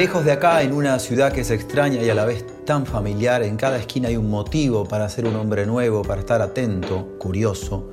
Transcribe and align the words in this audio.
Lejos 0.00 0.24
de 0.24 0.32
acá, 0.32 0.62
en 0.62 0.72
una 0.72 0.98
ciudad 0.98 1.30
que 1.30 1.42
es 1.42 1.50
extraña 1.50 2.02
y 2.02 2.08
a 2.08 2.14
la 2.14 2.24
vez 2.24 2.46
tan 2.64 2.86
familiar, 2.86 3.42
en 3.42 3.58
cada 3.58 3.76
esquina 3.76 4.08
hay 4.08 4.16
un 4.16 4.30
motivo 4.30 4.84
para 4.84 5.06
ser 5.10 5.26
un 5.26 5.36
hombre 5.36 5.66
nuevo, 5.66 6.00
para 6.00 6.20
estar 6.20 6.40
atento, 6.40 7.18
curioso 7.18 7.90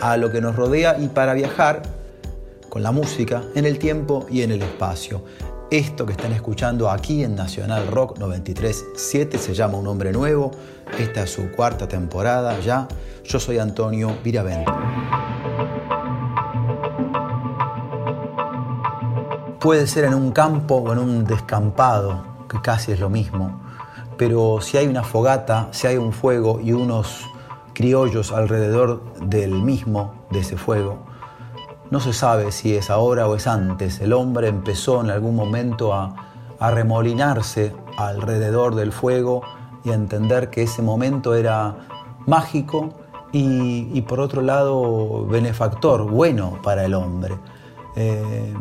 a 0.00 0.16
lo 0.16 0.32
que 0.32 0.40
nos 0.40 0.56
rodea 0.56 0.98
y 0.98 1.06
para 1.06 1.34
viajar 1.34 1.82
con 2.68 2.82
la 2.82 2.90
música 2.90 3.44
en 3.54 3.64
el 3.64 3.78
tiempo 3.78 4.26
y 4.28 4.42
en 4.42 4.50
el 4.50 4.60
espacio. 4.60 5.22
Esto 5.70 6.04
que 6.04 6.14
están 6.14 6.32
escuchando 6.32 6.90
aquí 6.90 7.22
en 7.22 7.36
Nacional 7.36 7.86
Rock 7.86 8.18
93.7 8.18 9.38
se 9.38 9.54
llama 9.54 9.78
Un 9.78 9.86
Hombre 9.86 10.10
Nuevo. 10.10 10.50
Esta 10.98 11.22
es 11.22 11.30
su 11.30 11.52
cuarta 11.52 11.86
temporada 11.86 12.58
ya. 12.58 12.88
Yo 13.22 13.38
soy 13.38 13.60
Antonio 13.60 14.16
Viravent. 14.24 14.66
Puede 19.66 19.88
ser 19.88 20.04
en 20.04 20.14
un 20.14 20.30
campo 20.30 20.76
o 20.76 20.92
en 20.92 21.00
un 21.00 21.24
descampado, 21.24 22.22
que 22.48 22.60
casi 22.60 22.92
es 22.92 23.00
lo 23.00 23.10
mismo, 23.10 23.58
pero 24.16 24.60
si 24.60 24.76
hay 24.76 24.86
una 24.86 25.02
fogata, 25.02 25.66
si 25.72 25.88
hay 25.88 25.96
un 25.96 26.12
fuego 26.12 26.60
y 26.60 26.72
unos 26.72 27.28
criollos 27.74 28.30
alrededor 28.30 29.02
del 29.22 29.54
mismo, 29.54 30.14
de 30.30 30.38
ese 30.38 30.56
fuego, 30.56 30.98
no 31.90 31.98
se 31.98 32.12
sabe 32.12 32.52
si 32.52 32.76
es 32.76 32.90
ahora 32.90 33.26
o 33.26 33.34
es 33.34 33.48
antes. 33.48 33.98
El 33.98 34.12
hombre 34.12 34.46
empezó 34.46 35.00
en 35.00 35.10
algún 35.10 35.34
momento 35.34 35.92
a, 35.92 36.14
remolinarse 36.60 37.74
alrededor 37.98 38.76
del 38.76 38.92
fuego 38.92 39.42
y 39.82 39.90
a 39.90 39.94
entender 39.94 40.48
que 40.48 40.62
ese 40.62 40.80
momento 40.80 41.34
era 41.34 41.74
mágico 42.24 42.90
y, 43.32 44.00
por 44.02 44.20
otro 44.20 44.42
lado 44.42 45.26
benefactor, 45.26 46.08
bueno 46.08 46.60
para 46.62 46.84
el 46.84 46.94
hombre. 46.94 47.34
Eh, 47.96 48.54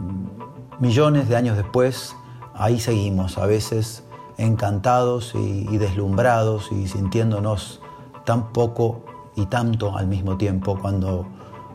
Millones 0.80 1.30
de 1.30 1.36
años 1.38 1.56
después, 1.56 2.16
ahí 2.54 2.80
seguimos, 2.80 3.38
a 3.38 3.46
veces 3.46 4.04
encantados 4.38 5.34
y, 5.36 5.78
deslumbrados 5.78 6.72
y 6.72 6.88
sintiéndonos 6.88 7.82
tan 8.26 8.52
poco 8.52 9.06
y 9.36 9.46
tanto 9.46 9.96
al 9.96 10.08
mismo 10.08 10.38
tiempo 10.38 10.78
cuando, 10.80 11.26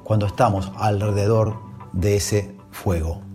cuando 0.05 0.27
estamos 0.27 0.71
alrededor 0.77 1.57
de 1.93 2.17
ese 2.17 2.57
fuego. 2.71 3.30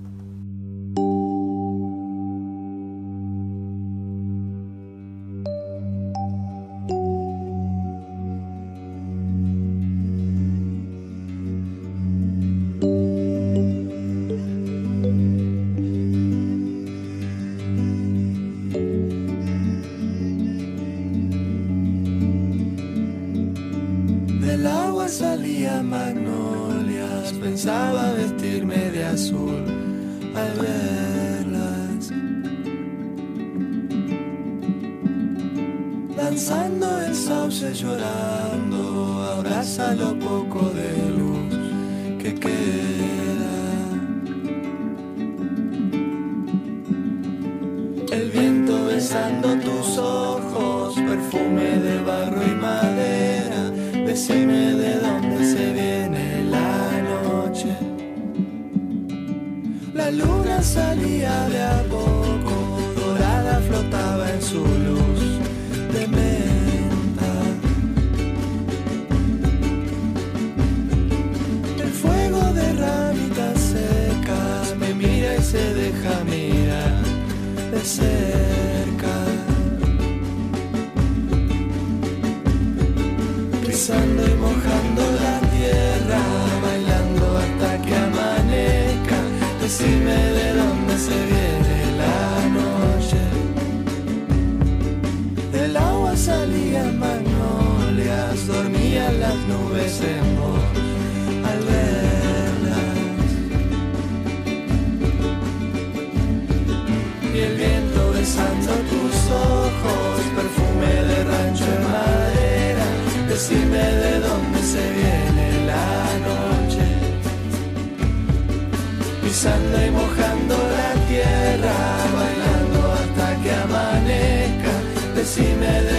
See 125.25 125.55
de 125.55 125.94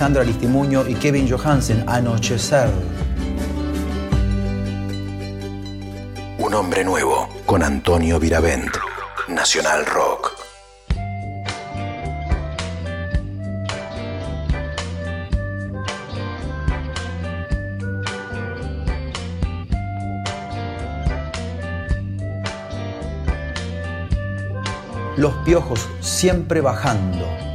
Sandra 0.00 0.24
Listimuño 0.24 0.88
y 0.88 0.94
Kevin 0.94 1.28
Johansen, 1.28 1.84
Anochecer. 1.86 2.70
Un 6.38 6.54
hombre 6.54 6.84
nuevo 6.84 7.28
con 7.44 7.62
Antonio 7.62 8.18
Viravent, 8.18 8.74
Nacional 9.28 9.84
Rock. 9.84 10.32
Los 25.18 25.34
piojos 25.44 25.86
siempre 26.00 26.62
bajando 26.62 27.49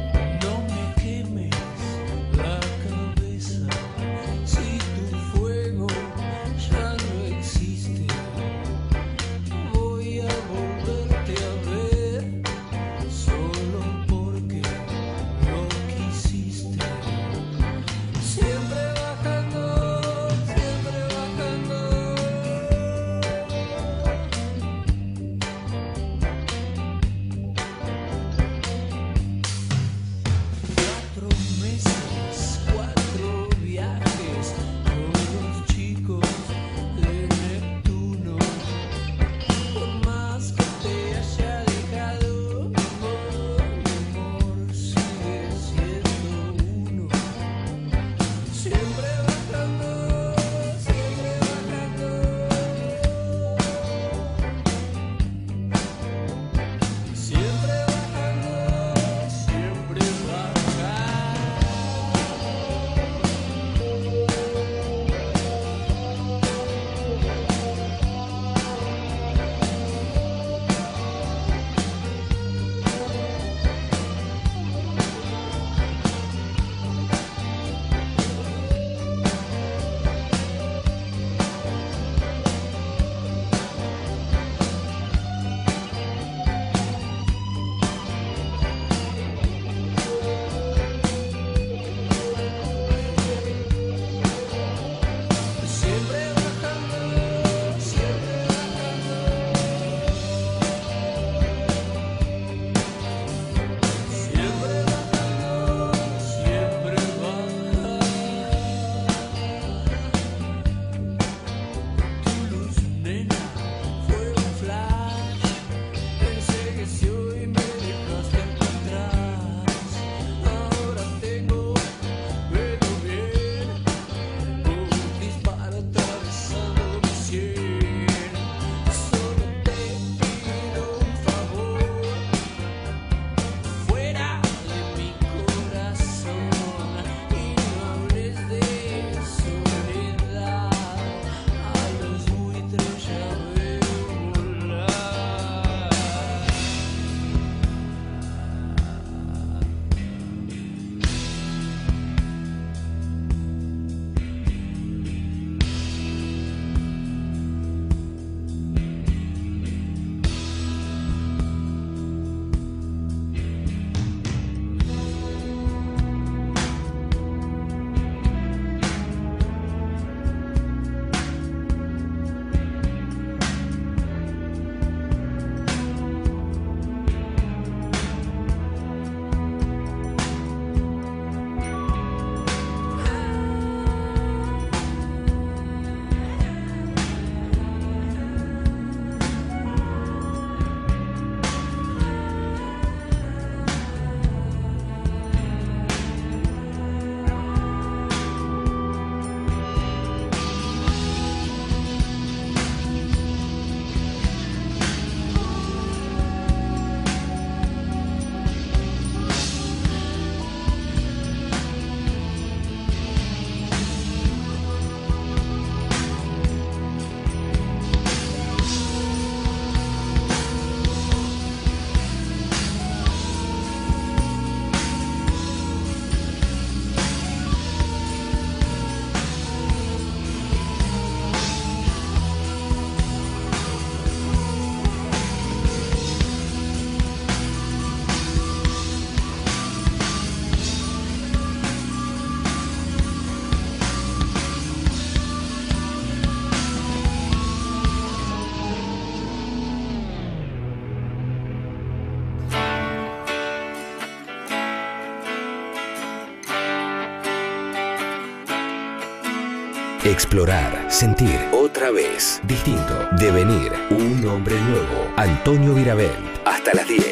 Explorar, 260.36 260.92
sentir, 260.92 261.40
otra 261.50 261.90
vez, 261.90 262.42
distinto, 262.46 263.08
devenir, 263.18 263.72
un 263.88 264.22
hombre 264.26 264.54
nuevo. 264.60 265.10
Antonio 265.16 265.72
Virabel, 265.72 266.10
hasta 266.44 266.74
las 266.74 266.86
10. 266.86 267.05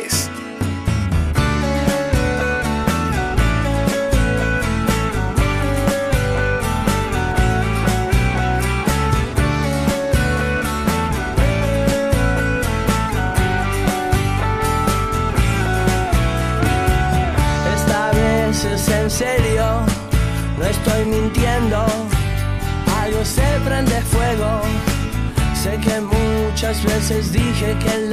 Dije 27.11 27.77
que 27.81 27.95
el 27.97 28.04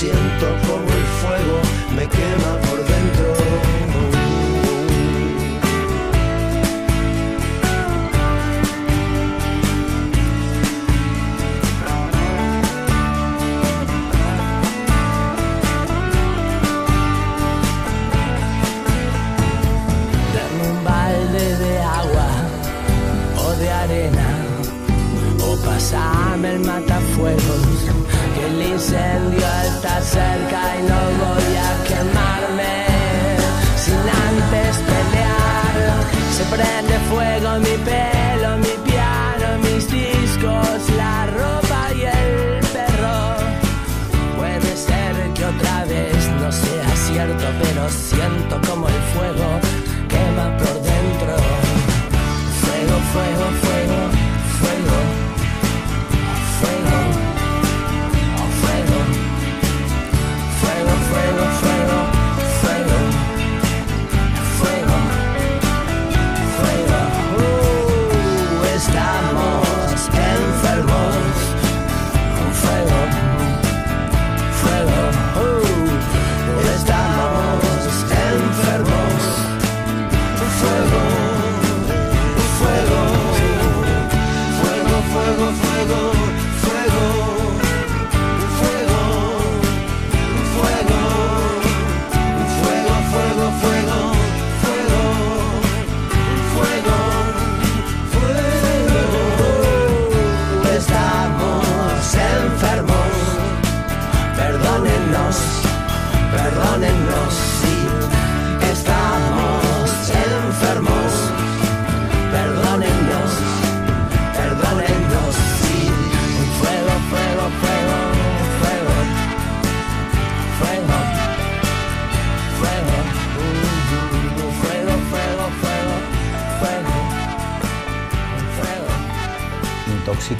siento 0.00 0.56
como 0.66 0.79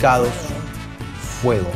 Intoxicados, 0.00 0.32
fuego. 1.42 1.68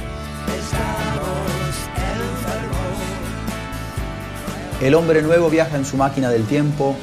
El 4.80 4.94
hombre 4.94 5.20
nuevo 5.20 5.50
viaja 5.50 5.76
en 5.76 5.84
su 5.84 5.98
máquina 5.98 6.30
del 6.30 6.44
tiempo, 6.44 6.96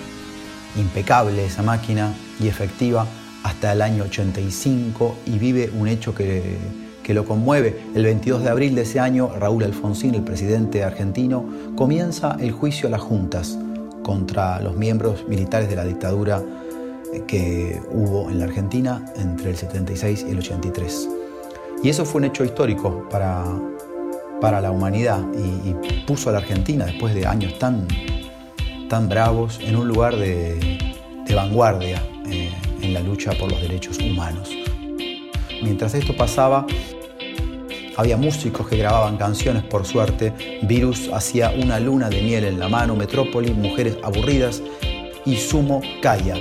impecable 0.75 1.45
esa 1.45 1.61
máquina 1.61 2.11
y 2.39 2.47
efectiva, 2.47 3.05
hasta 3.43 3.71
el 3.71 3.83
año 3.83 4.05
85 4.05 5.17
y 5.27 5.37
vive 5.37 5.69
un 5.77 5.87
hecho 5.87 6.15
que, 6.15 6.57
que 7.03 7.13
lo 7.13 7.23
conmueve. 7.25 7.79
El 7.93 8.03
22 8.03 8.41
de 8.41 8.49
abril 8.49 8.73
de 8.73 8.81
ese 8.81 8.99
año, 8.99 9.29
Raúl 9.39 9.63
Alfonsín, 9.63 10.15
el 10.15 10.23
presidente 10.23 10.83
argentino, 10.83 11.45
comienza 11.75 12.35
el 12.39 12.51
juicio 12.51 12.87
a 12.87 12.91
las 12.91 13.01
juntas 13.01 13.59
contra 14.01 14.59
los 14.59 14.75
miembros 14.75 15.27
militares 15.27 15.69
de 15.69 15.75
la 15.75 15.85
dictadura 15.85 16.41
que 17.27 17.81
hubo 17.91 18.29
en 18.29 18.39
la 18.39 18.45
Argentina 18.45 19.05
entre 19.15 19.51
el 19.51 19.57
76 19.57 20.25
y 20.27 20.31
el 20.31 20.39
83. 20.39 21.09
Y 21.83 21.89
eso 21.89 22.05
fue 22.05 22.19
un 22.19 22.25
hecho 22.25 22.43
histórico 22.43 23.07
para, 23.09 23.43
para 24.39 24.61
la 24.61 24.71
humanidad 24.71 25.25
y, 25.33 25.73
puso 26.05 26.29
a 26.29 26.33
la 26.33 26.39
Argentina, 26.39 26.85
después 26.85 27.13
de 27.15 27.25
años 27.25 27.57
tan, 27.57 27.87
tan 28.89 29.09
bravos, 29.09 29.59
en 29.61 29.75
un 29.75 29.87
lugar 29.87 30.15
de, 30.15 30.77
de 31.25 31.35
vanguardia 31.35 32.01
eh, 32.27 32.51
en 32.81 32.93
la 32.93 33.01
lucha 33.01 33.31
por 33.39 33.51
los 33.51 33.61
derechos 33.61 33.97
humanos. 33.99 34.49
Mientras 35.63 35.93
esto 35.93 36.15
pasaba, 36.15 36.65
había 37.97 38.17
músicos 38.17 38.67
que 38.67 38.77
grababan 38.77 39.17
canciones, 39.17 39.63
por 39.63 39.85
suerte. 39.85 40.33
Virus 40.63 41.09
hacía 41.13 41.51
una 41.51 41.79
luna 41.79 42.09
de 42.09 42.21
miel 42.21 42.45
en 42.45 42.59
la 42.59 42.67
mano, 42.67 42.95
Metrópoli, 42.95 43.53
Mujeres 43.53 43.97
aburridas 44.03 44.61
y 45.25 45.35
Sumo 45.37 45.81
Calla. 46.01 46.35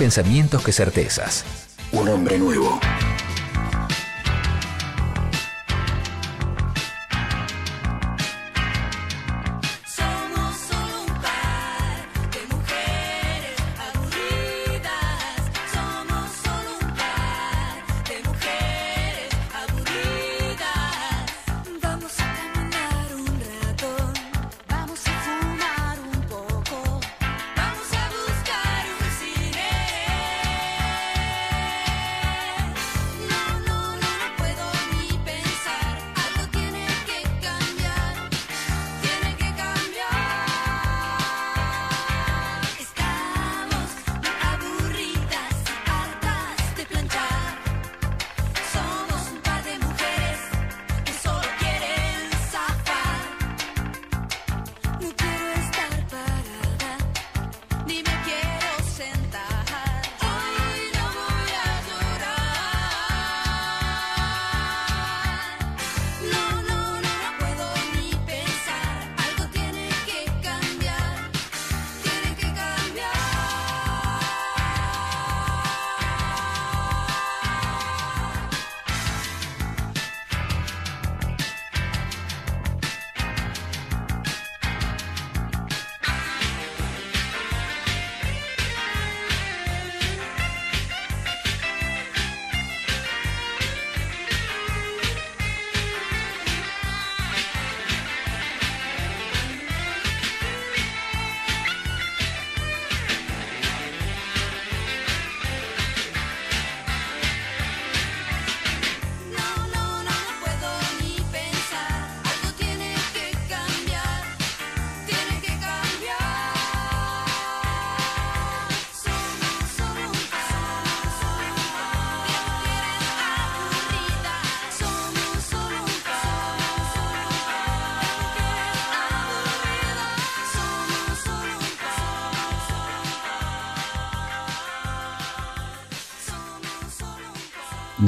Pensamientos 0.00 0.64
que 0.64 0.72
certezas. 0.72 1.44
Un 1.92 2.08
hombre 2.08 2.38
nuevo. 2.38 2.80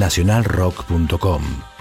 nacionalrock.com. 0.02 1.71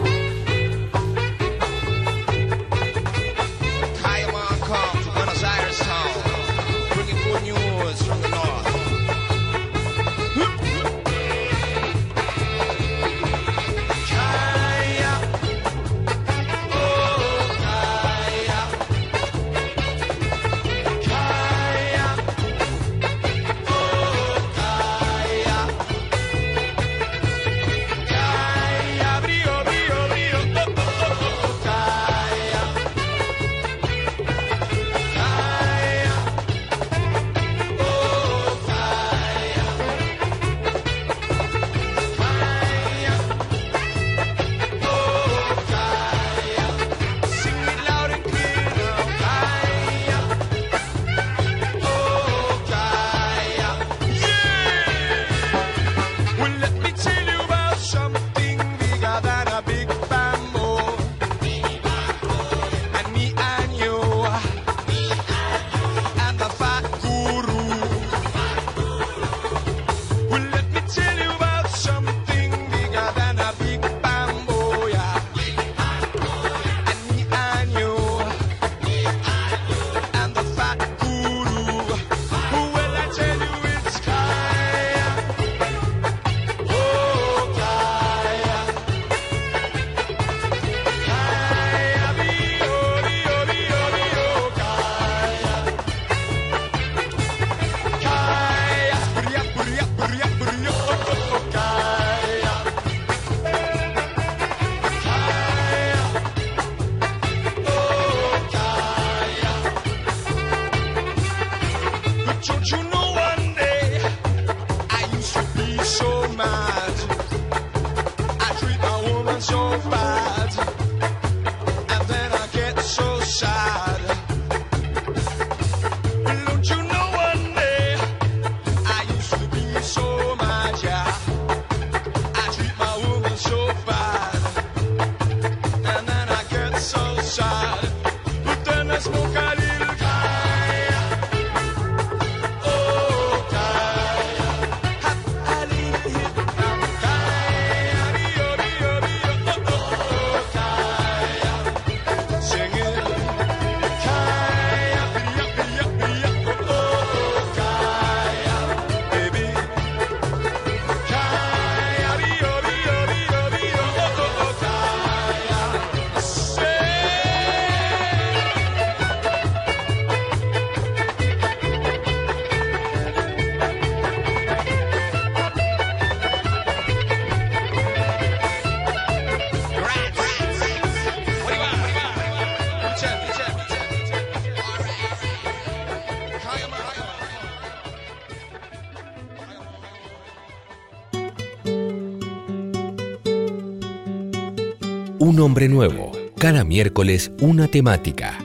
Nuevo. 195.53 196.13
Cada 196.37 196.63
miércoles 196.63 197.31
una 197.41 197.67
temática. 197.67 198.37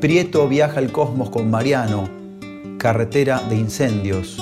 Prieto 0.00 0.48
viaja 0.48 0.78
al 0.78 0.90
cosmos 0.90 1.28
con 1.28 1.50
Mariano. 1.50 2.08
Carretera 2.78 3.40
de 3.50 3.56
incendios. 3.56 4.38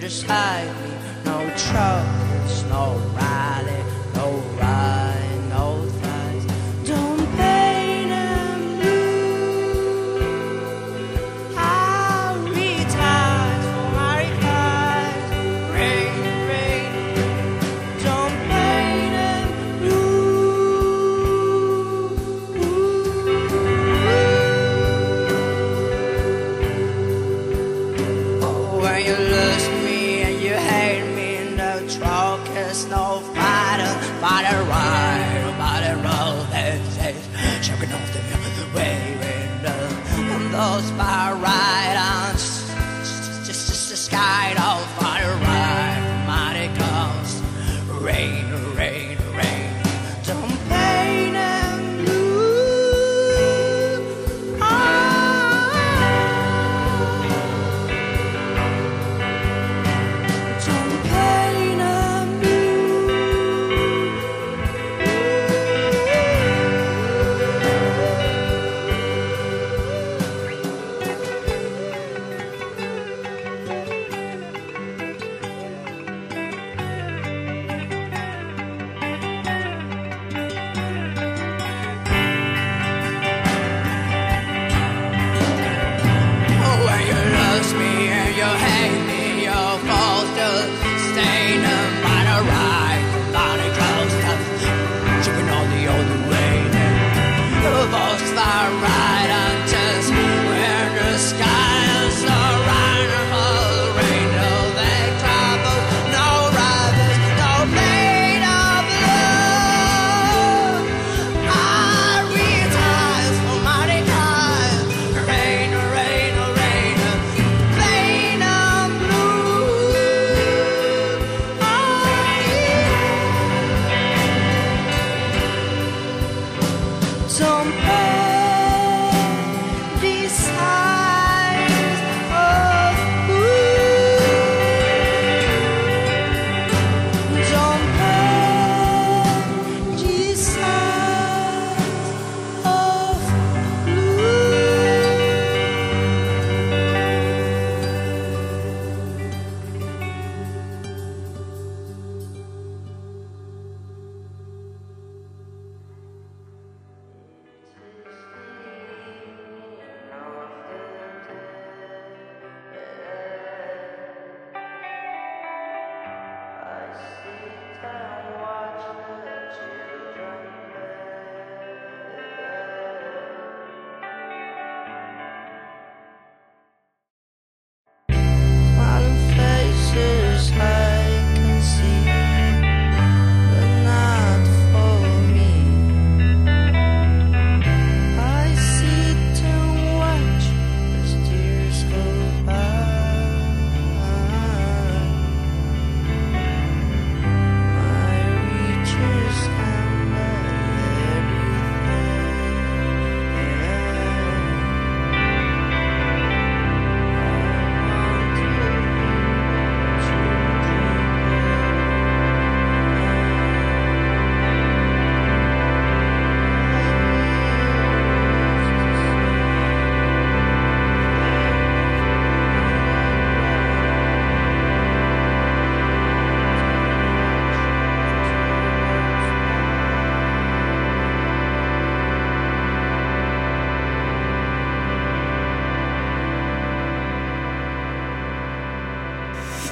just 0.00 0.26
hide 0.26 0.70
me. 0.82 0.90
No 1.24 1.38
troubles, 1.56 2.64
no 2.64 2.98
Riley, 3.16 3.82
no 4.14 4.42
Riley. 4.60 4.97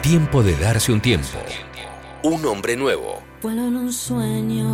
tiempo 0.07 0.45
de 0.45 0.57
darse 0.57 0.92
un 0.92 1.01
tiempo. 1.01 1.37
Un 2.23 2.47
hombre 2.47 2.77
nuevo. 2.77 3.25
Vuelo 3.42 3.66
en 3.66 3.77
un 3.77 3.92
sueño. 3.92 4.69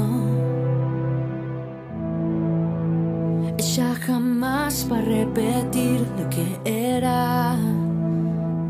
Ella 3.56 3.94
jamás 3.94 4.86
va 4.92 4.98
a 4.98 5.00
repetir 5.00 6.06
lo 6.18 6.28
que 6.28 6.60
era. 6.66 7.56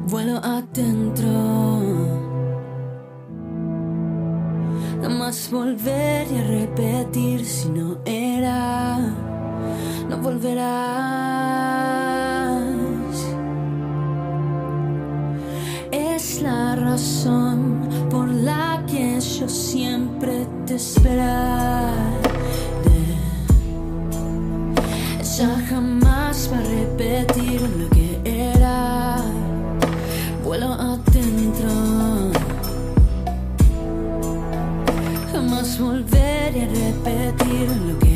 Vuelo 0.07 0.37
adentro. 0.37 1.81
Nada 4.99 5.09
más 5.09 5.51
volver 5.51 6.29
y 6.31 6.39
a 6.39 6.47
repetir 6.47 7.45
si 7.45 7.71
no 7.71 7.99
era, 8.05 8.99
no 10.09 10.17
volverá. 10.19 12.02
la 16.43 16.75
razón 16.75 17.89
por 18.11 18.29
la 18.29 18.83
que 18.87 19.21
yo 19.21 19.49
siempre 19.49 20.47
te 20.67 20.75
esperaré. 20.75 22.23
Ya 25.39 25.49
jamás 25.71 26.51
va 26.53 26.59
a 26.59 26.63
repetir 26.63 27.61
lo 27.63 27.89
que 27.91 28.21
era. 28.25 29.17
Vuelo 30.45 30.73
adentro. 30.73 31.71
Jamás 35.33 35.79
volveré 35.79 36.63
a 36.63 36.69
repetir 36.69 37.69
lo 37.87 37.99
que 38.01 38.12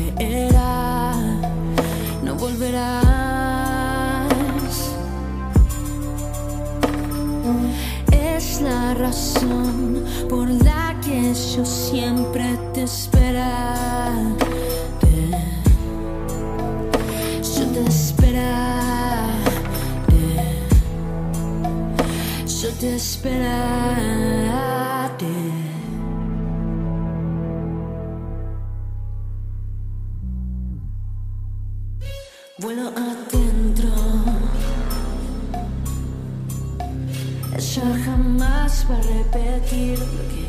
razón 8.97 10.03
por 10.29 10.49
la 10.49 10.99
que 11.01 11.33
yo 11.33 11.65
siempre 11.65 12.57
te 12.73 12.83
esperaré. 12.83 14.27
Yo 17.41 17.65
te 17.73 17.85
esperaré. 17.87 19.27
Yo 22.61 22.69
te 22.79 22.95
esperaré. 22.95 23.67
Vuelo 32.59 32.87
adentro. 32.87 33.26
Jamás 38.67 38.85
va 38.89 38.95
a 38.95 39.01
repetir 39.01 39.97
lo 39.97 40.23
que 40.27 40.45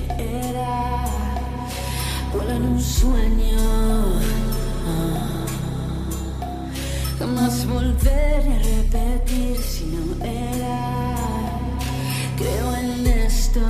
era. 0.49 1.05
Vuela 2.33 2.57
en 2.57 2.63
un 2.65 2.81
sueño. 2.81 3.59
Jamás 7.19 7.67
volveré 7.67 8.55
a 8.55 8.59
repetir 8.59 9.57
si 9.59 9.85
no 9.87 10.25
era. 10.25 11.15
Creo 12.37 12.75
en 12.77 13.07
esto. 13.07 13.61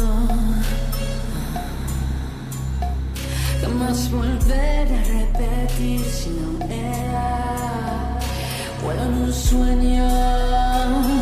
Jamás 3.61 4.11
volveré 4.11 4.97
a 4.97 5.05
repetir 5.19 6.05
si 6.05 6.31
no 6.31 6.65
era. 6.65 8.19
Vuelo 8.83 9.03
en 9.03 9.15
un 9.25 9.33
sueño. 9.33 11.18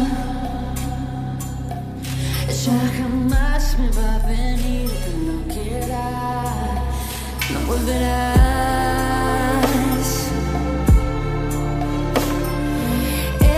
Jamás 2.67 3.79
me 3.79 3.89
va 3.91 4.17
a 4.17 4.19
venir 4.27 4.91
cuando 5.05 5.35
quiera. 5.55 6.07
No 7.53 7.61
volverás. 7.69 8.27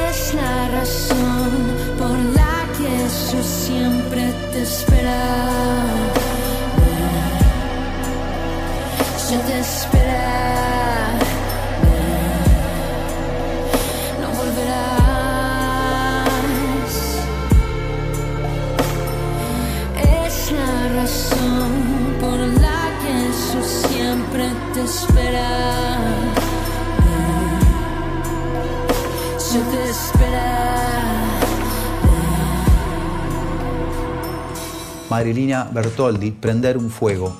Es 0.04 0.34
la 0.34 0.68
razón 0.68 1.50
por 1.98 2.16
la 2.36 2.66
que 2.76 2.92
yo 3.32 3.42
siempre 3.42 4.22
te 4.52 4.62
esperaré. 4.62 5.16
Yo 9.30 9.38
te 9.40 9.60
esperaré. 9.60 9.97
Siempre 24.08 24.50
te 24.72 24.82
esperaré. 24.84 26.32
Yo 29.52 29.60
te. 29.70 29.88
Marilina 35.10 35.68
Bertoldi, 35.72 36.30
prender 36.30 36.76
un 36.78 36.90
fuego. 36.90 37.36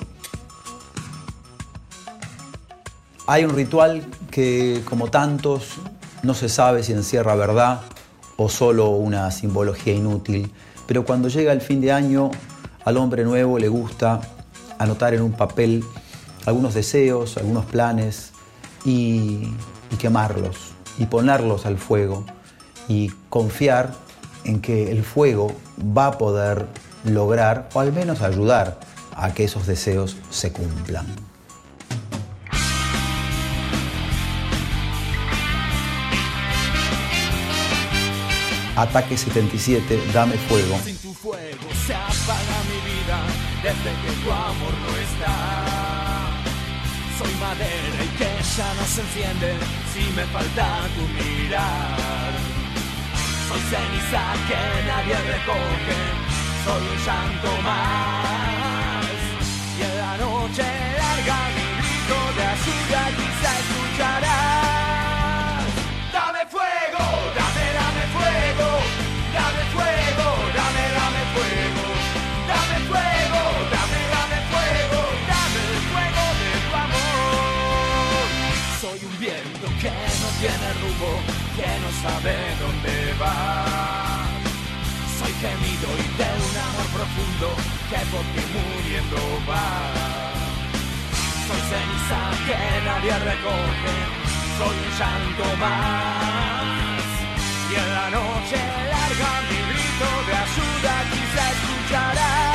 Hay 3.27 3.45
un 3.45 3.55
ritual 3.55 4.07
que, 4.31 4.83
como 4.89 5.11
tantos, 5.11 5.75
no 6.23 6.35
se 6.35 6.49
sabe 6.49 6.83
si 6.83 6.93
encierra 6.93 7.35
verdad 7.35 7.83
o 8.37 8.49
solo 8.49 8.89
una 8.91 9.31
simbología 9.31 9.95
inútil, 9.95 10.51
pero 10.87 11.05
cuando 11.05 11.29
llega 11.29 11.53
el 11.53 11.61
fin 11.61 11.81
de 11.81 11.93
año, 11.93 12.31
al 12.85 12.97
hombre 12.97 13.25
nuevo 13.25 13.59
le 13.59 13.69
gusta 13.69 14.21
anotar 14.79 15.13
en 15.13 15.23
un 15.23 15.33
papel 15.33 15.85
algunos 16.47 16.75
deseos, 16.75 17.37
algunos 17.37 17.65
planes 17.67 18.33
y, 18.85 19.53
quemarlos 19.99 20.57
y 20.99 21.07
ponerlos 21.07 21.67
al 21.67 21.79
fuego 21.79 22.25
y 22.89 23.09
confiar 23.31 23.95
en 24.45 24.61
que 24.61 24.91
el 24.93 25.03
fuego 25.03 25.53
va 25.97 26.07
a 26.07 26.19
poder 26.19 26.67
lograr 27.05 27.69
o 27.75 27.81
al 27.81 27.93
menos 27.93 28.21
ayudar 28.23 28.79
a 29.17 29.33
que 29.33 29.45
esos 29.45 29.67
deseos 29.67 30.17
se 30.31 30.53
cumplan. 30.53 31.07
Ataque 38.79 39.17
77, 39.17 40.01
dame 40.15 40.37
fuego. 40.37 40.79
Sin 40.85 40.97
tu 40.99 41.13
fuego 41.13 41.67
se 41.85 41.95
apaga 41.95 42.63
mi 42.71 42.79
vida 42.89 43.19
desde 43.61 43.91
que 44.03 44.23
tu 44.23 44.31
amor 44.31 44.73
no 44.87 44.97
está. 44.97 45.58
Y 47.51 48.19
que 48.19 48.29
ya 48.57 48.75
no 48.75 48.85
se 48.85 49.01
enciende 49.01 49.57
si 49.95 50.01
me 50.15 50.25
falta 50.27 50.87
tu 50.95 51.03
mirar. 51.17 52.33
Soy 53.49 53.61
ceniza 53.71 54.23
que 54.47 54.61
nadie 54.87 55.17
recoge, 55.17 55.99
soy 56.65 56.83
un 56.89 57.07
llanto 57.07 57.63
más. 57.63 58.68
Que 80.99 81.69
no 81.83 81.91
sabe 82.03 82.35
dónde 82.59 83.15
va. 83.21 84.27
Soy 85.19 85.33
gemido 85.43 85.89
y 85.95 86.07
de 86.19 86.31
un 86.47 86.57
amor 86.67 86.89
profundo 86.97 87.49
que 87.91 88.01
por 88.11 88.25
ti 88.35 88.43
muriendo 88.55 89.23
va. 89.49 89.67
Soy 91.47 91.63
ceniza 91.71 92.21
que 92.47 92.59
nadie 92.85 93.15
recoge, 93.31 93.95
soy 94.59 94.77
un 94.85 94.91
llanto 94.99 95.47
más. 95.63 97.05
Y 97.71 97.75
en 97.75 97.95
la 97.95 98.11
noche 98.11 98.59
larga 98.93 99.31
mi 99.49 99.59
grito 99.71 100.09
de 100.27 100.35
ayuda 100.47 100.95
quizá 101.13 101.45
escucharás. 101.53 102.48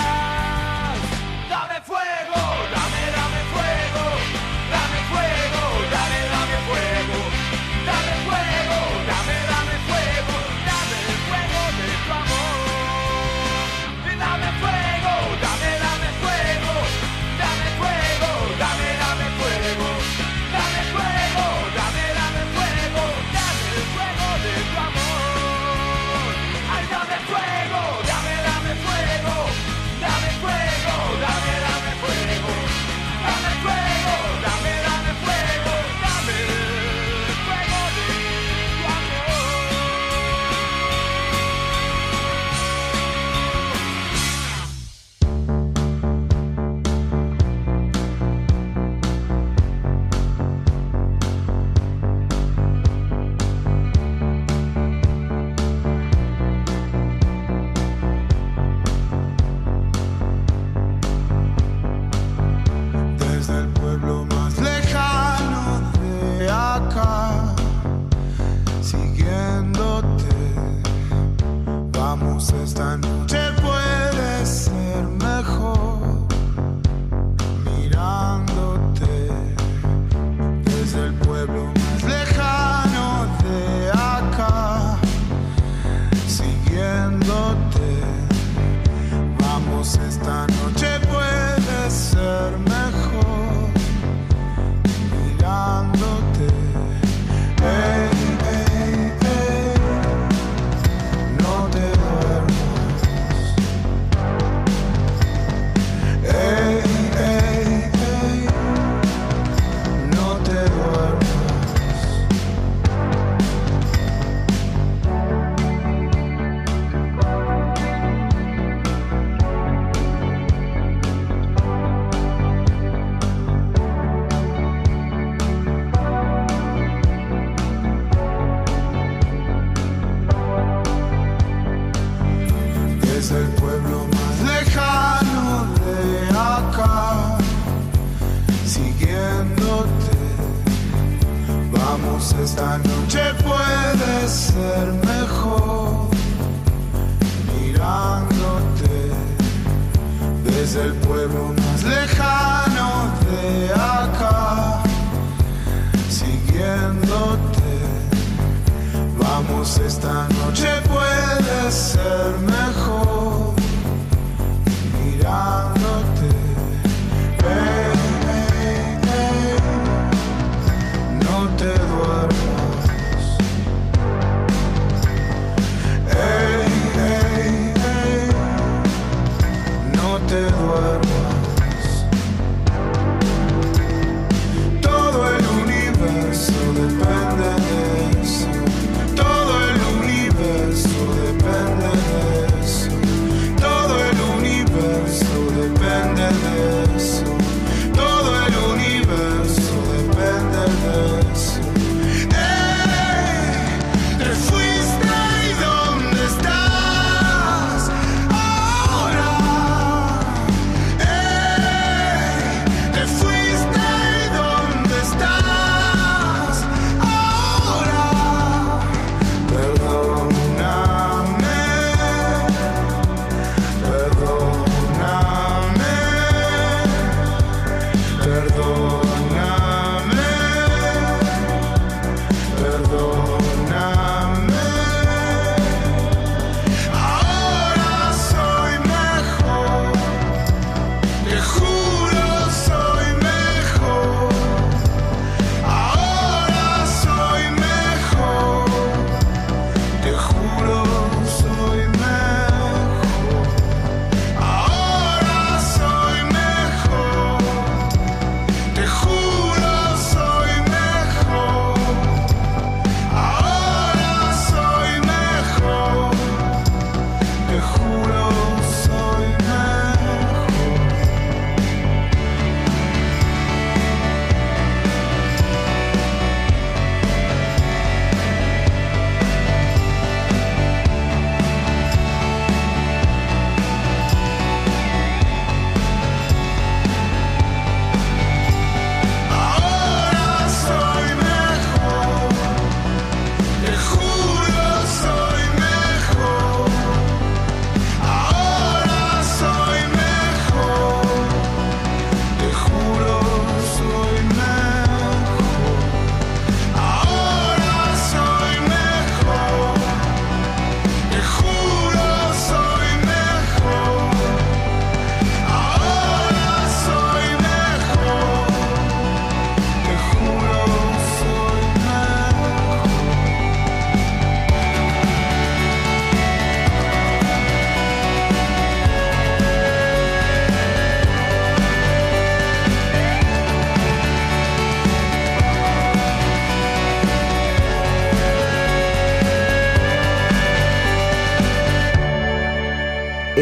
understand. 72.80 73.13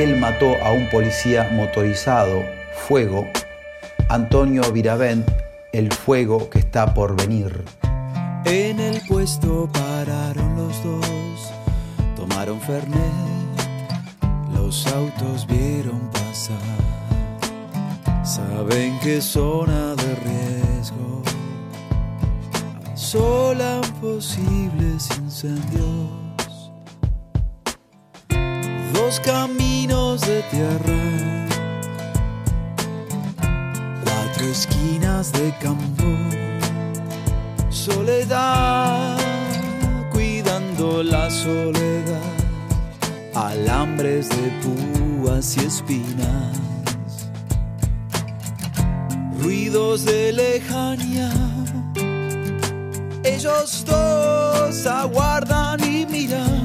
él 0.02 0.18
mató 0.18 0.56
a 0.64 0.72
un 0.72 0.89
policía 0.89 1.49
motorizado, 1.54 2.43
Fuego, 2.88 3.28
Antonio 4.10 4.64
Viravent, 4.72 5.30
el 5.72 5.91
fuego 5.93 6.49
que 6.49 6.58
está 6.60 6.93
por 6.93 7.16
venir. 7.16 7.64
En 8.45 8.80
el 8.80 8.99
puesto 9.08 9.70
pararon 9.72 10.56
los 10.56 10.84
dos, 10.84 11.52
tomaron 12.16 12.60
Fernet, 12.62 12.97
los 14.56 14.88
autos 14.88 15.45
vieron 15.45 16.10
pasar, 16.12 16.58
saben 18.24 18.97
que 18.99 19.22
zona 19.22 19.93
de 19.95 20.16
riesgo, 20.16 21.22
sola 22.95 23.82
posibles 24.02 25.10
incendios 25.20 26.20
dos 28.94 29.20
caminos 29.20 30.22
de 30.22 30.42
tierra, 30.44 31.48
cuatro 34.04 34.46
esquinas 34.46 35.32
de 35.32 35.54
campo, 35.60 36.08
soledad, 37.70 39.18
cuidando 40.12 41.04
la 41.04 41.30
soledad, 41.30 42.36
alambres 43.34 44.30
de 44.30 44.52
púas 44.64 45.58
y 45.58 45.66
espinas, 45.66 46.58
ruidos 49.39 50.06
de 50.06 50.34
lejanía. 50.34 51.32
Ellos 53.24 53.86
dos 53.86 54.86
aguardan 54.86 55.84
y 55.84 56.06
miran. 56.06 56.61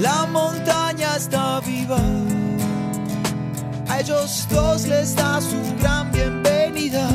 La 0.00 0.24
montaña 0.24 1.16
está 1.16 1.60
viva. 1.60 2.00
A 3.86 4.00
ellos 4.00 4.46
dos 4.50 4.86
les 4.86 5.14
da 5.14 5.40
su 5.42 5.60
gran 5.78 6.10
bienvenida. 6.10 7.06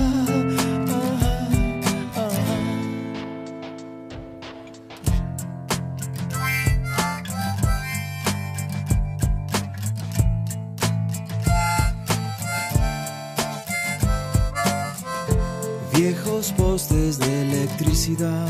Viejos 15.91 16.51
postes 16.51 17.17
de 17.17 17.41
electricidad 17.41 18.47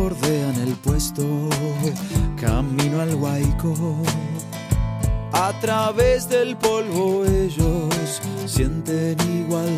bordean 0.00 0.54
el 0.66 0.74
puesto, 0.76 1.24
camino 2.40 3.00
al 3.00 3.14
huaico. 3.14 3.74
A 5.32 5.52
través 5.60 6.28
del 6.28 6.56
polvo 6.56 7.24
ellos 7.24 8.22
sienten 8.46 9.16
igual 9.40 9.74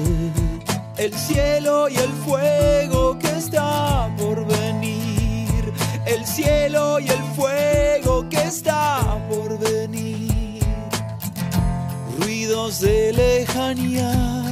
el 0.96 1.12
cielo 1.14 1.88
y 1.88 1.96
el 1.96 2.12
fuego 2.26 3.18
que 3.18 3.30
está 3.30 4.10
por 4.16 4.46
venir. 4.46 5.72
El 6.06 6.24
cielo 6.26 7.00
y 7.00 7.08
el 7.08 7.22
fuego 7.36 8.28
que 8.28 8.42
está 8.42 9.00
por 9.28 9.58
venir. 9.58 10.62
Ruidos 12.18 12.80
de 12.80 13.12
lejanía 13.12 14.42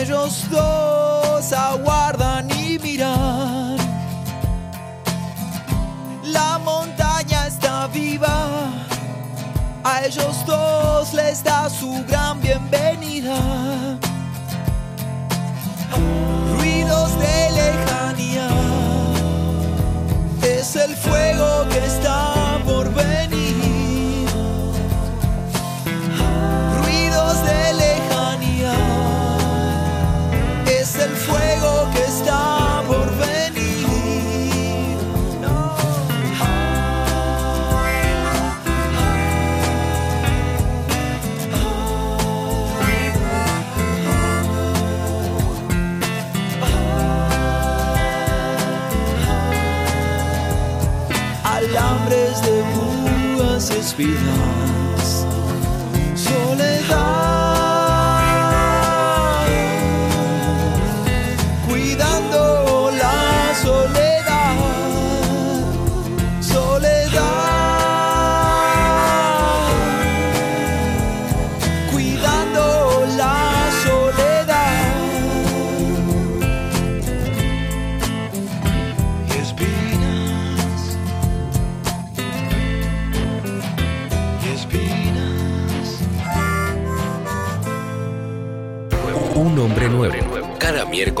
ellos 0.00 0.46
dos 0.50 1.52
aguardan 1.52 2.50
y 2.50 2.78
miran. 2.78 3.81
La 6.32 6.58
montaña 6.58 7.46
está 7.46 7.86
viva. 7.88 8.70
A 9.84 10.04
ellos 10.06 10.44
dos 10.46 11.12
les 11.12 11.42
da 11.44 11.68
su 11.68 12.04
gran 12.08 12.40
bienvenida. 12.40 13.36
Ruidos 16.56 17.10
de 17.18 17.50
lejanía. 17.60 18.48
Es 20.42 20.76
el 20.76 20.96
fuego 20.96 21.68
que 21.70 21.78
está 21.86 22.58
por 22.64 22.92
venir. 22.94 23.11
Púas 53.94 54.61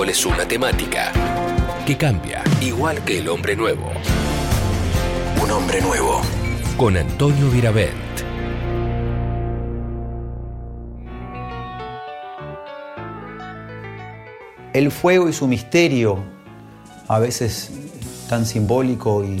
miércoles 0.02 0.26
una 0.26 0.48
temática 0.48 1.12
que 1.86 1.96
cambia, 1.96 2.42
igual 2.60 3.04
que 3.04 3.18
el 3.18 3.28
hombre 3.28 3.54
nuevo. 3.54 3.92
Un 5.40 5.50
hombre 5.52 5.80
nuevo. 5.80 6.20
Con 6.76 6.96
Antonio 6.96 7.48
Viravent. 7.50 7.92
El 14.72 14.90
fuego 14.90 15.28
y 15.28 15.32
su 15.32 15.46
misterio, 15.46 16.18
a 17.06 17.20
veces 17.20 17.70
tan 18.28 18.44
simbólico 18.44 19.22
y 19.22 19.40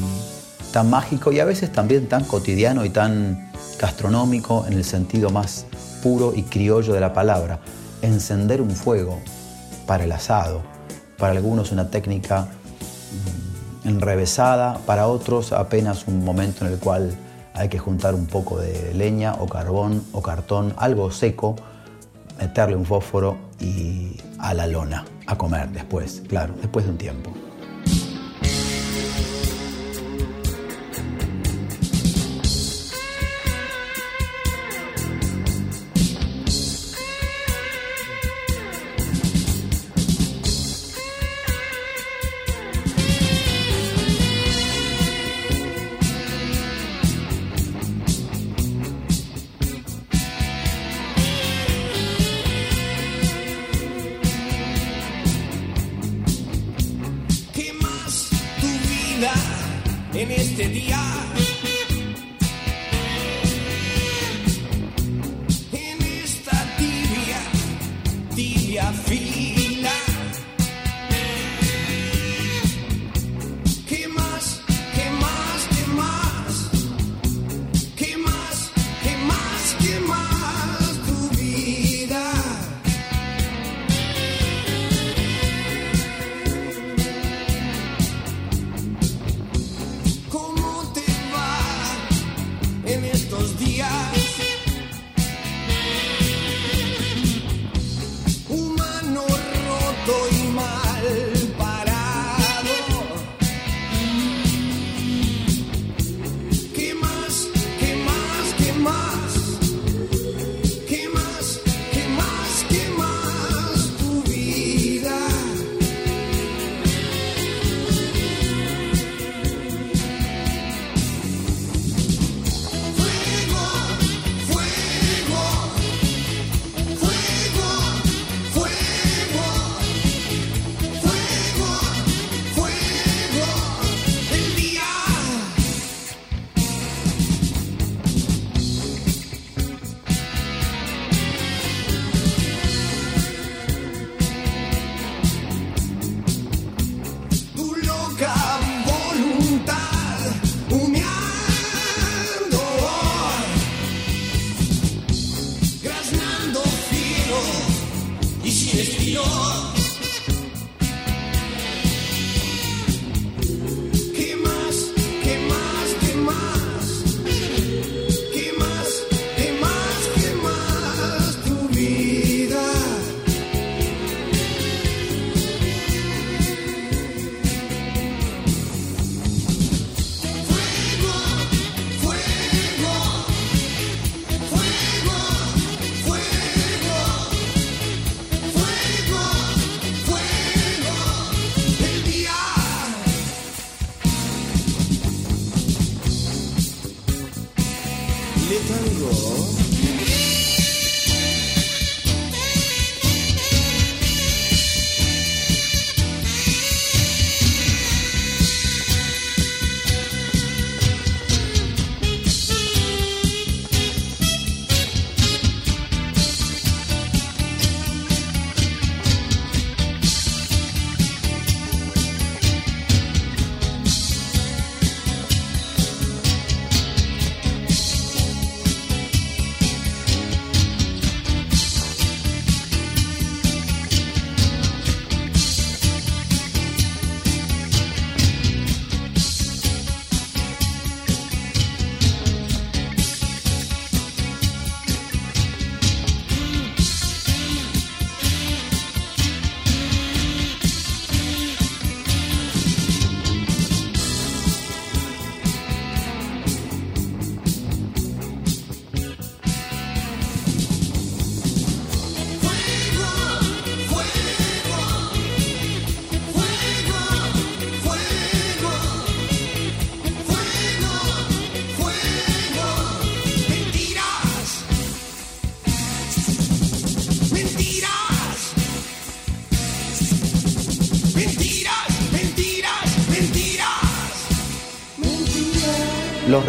tan 0.72 0.90
mágico 0.90 1.32
y 1.32 1.40
a 1.40 1.44
veces 1.44 1.72
también 1.72 2.08
tan 2.08 2.22
cotidiano 2.24 2.84
y 2.84 2.90
tan 2.90 3.50
gastronómico 3.80 4.64
en 4.68 4.74
el 4.74 4.84
sentido 4.84 5.30
más 5.30 5.66
puro 6.04 6.32
y 6.36 6.44
criollo 6.44 6.92
de 6.92 7.00
la 7.00 7.12
palabra. 7.12 7.58
Encender 8.00 8.60
un 8.60 8.70
fuego 8.70 9.18
para 9.92 10.04
el 10.04 10.12
asado, 10.12 10.62
para 11.18 11.34
algunos 11.34 11.70
una 11.70 11.90
técnica 11.90 12.48
mm, 13.84 13.88
enrevesada, 13.88 14.78
para 14.86 15.06
otros 15.06 15.52
apenas 15.52 16.06
un 16.06 16.24
momento 16.24 16.64
en 16.64 16.72
el 16.72 16.78
cual 16.78 17.14
hay 17.52 17.68
que 17.68 17.78
juntar 17.78 18.14
un 18.14 18.24
poco 18.24 18.58
de 18.58 18.94
leña 18.94 19.34
o 19.34 19.46
carbón 19.46 20.02
o 20.12 20.22
cartón, 20.22 20.72
algo 20.78 21.10
seco, 21.10 21.56
meterle 22.38 22.74
un 22.74 22.86
fósforo 22.86 23.36
y 23.60 24.16
a 24.38 24.54
la 24.54 24.66
lona, 24.66 25.04
a 25.26 25.36
comer 25.36 25.68
después, 25.68 26.22
claro, 26.26 26.54
después 26.58 26.86
de 26.86 26.92
un 26.92 26.96
tiempo. 26.96 27.41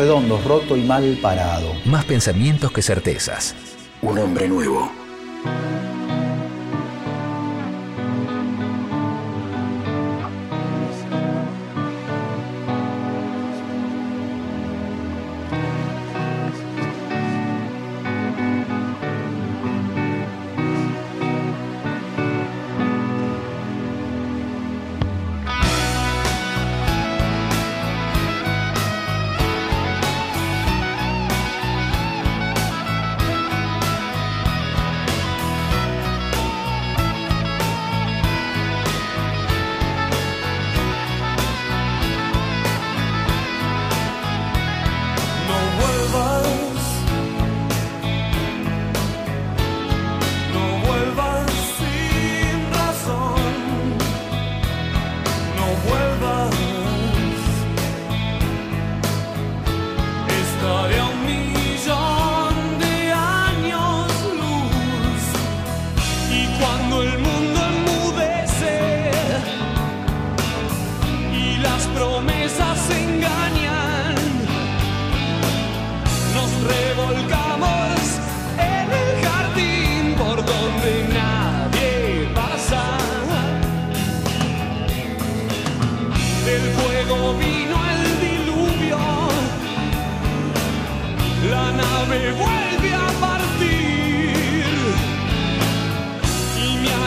Redondo, 0.03 0.37
roto 0.45 0.75
y 0.75 0.81
mal 0.81 1.17
parado. 1.21 1.75
Más 1.85 2.03
pensamientos 2.03 2.73
que 2.73 2.81
certezas. 2.81 3.55
Un 4.01 4.19
hombre 4.19 4.49
nuevo. 4.49 5.02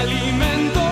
alimento. 0.06 0.85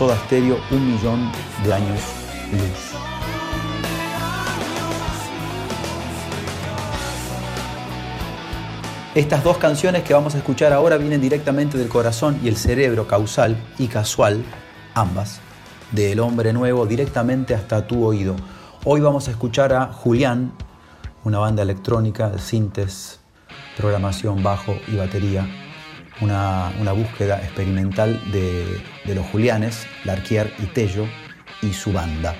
Soda 0.00 0.16
Stereo 0.16 0.58
un 0.70 0.92
millón 0.92 1.30
de 1.62 1.74
años 1.74 2.00
luz. 2.52 2.94
Estas 9.14 9.44
dos 9.44 9.58
canciones 9.58 10.02
que 10.02 10.14
vamos 10.14 10.34
a 10.34 10.38
escuchar 10.38 10.72
ahora 10.72 10.96
vienen 10.96 11.20
directamente 11.20 11.76
del 11.76 11.90
corazón 11.90 12.40
y 12.42 12.48
el 12.48 12.56
cerebro 12.56 13.06
causal 13.06 13.58
y 13.76 13.88
casual, 13.88 14.42
ambas, 14.94 15.40
del 15.92 16.20
hombre 16.20 16.54
nuevo 16.54 16.86
directamente 16.86 17.54
hasta 17.54 17.86
tu 17.86 18.02
oído. 18.02 18.36
Hoy 18.86 19.02
vamos 19.02 19.28
a 19.28 19.32
escuchar 19.32 19.74
a 19.74 19.92
Julián, 19.92 20.54
una 21.24 21.40
banda 21.40 21.62
electrónica 21.62 22.30
de 22.30 22.38
sintes, 22.38 23.20
programación, 23.76 24.42
bajo 24.42 24.74
y 24.88 24.96
batería, 24.96 25.46
una, 26.20 26.72
una 26.80 26.92
búsqueda 26.92 27.40
experimental 27.42 28.20
de, 28.32 28.80
de 29.04 29.14
los 29.14 29.26
Julianes, 29.26 29.86
Larquier 30.04 30.52
y 30.58 30.66
Tello 30.66 31.06
y 31.62 31.72
su 31.72 31.92
banda. 31.92 32.34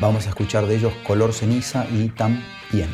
Vamos 0.00 0.26
a 0.26 0.30
escuchar 0.30 0.66
de 0.66 0.76
ellos 0.76 0.92
Color 1.06 1.32
Ceniza 1.32 1.86
y 1.92 2.08
También. 2.08 2.88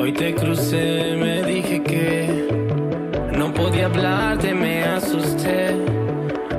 Hoy 0.00 0.12
te 0.12 0.34
crucé, 0.34 1.16
me 1.18 1.42
dije 1.42 1.82
que 1.82 2.48
no 3.36 3.52
podía 3.52 3.86
hablarte, 3.86 4.54
me 4.54 4.84
asusté. 4.84 5.74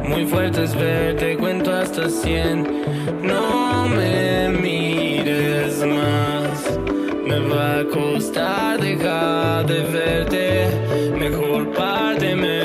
Muy 0.04 0.26
fuerte 0.26 0.64
es 0.64 0.76
verte, 0.76 1.38
cuento 1.38 1.74
hasta 1.74 2.10
cien. 2.10 2.84
No 3.22 3.88
me 3.88 4.50
mires 4.50 5.80
más, 5.86 6.29
va 7.50 7.80
a 7.80 7.86
costar 7.86 8.80
dejar 8.80 9.66
de 9.66 9.80
verte. 9.82 10.68
Mejor 11.18 11.72
párteme 11.74 12.48
bien. 12.48 12.59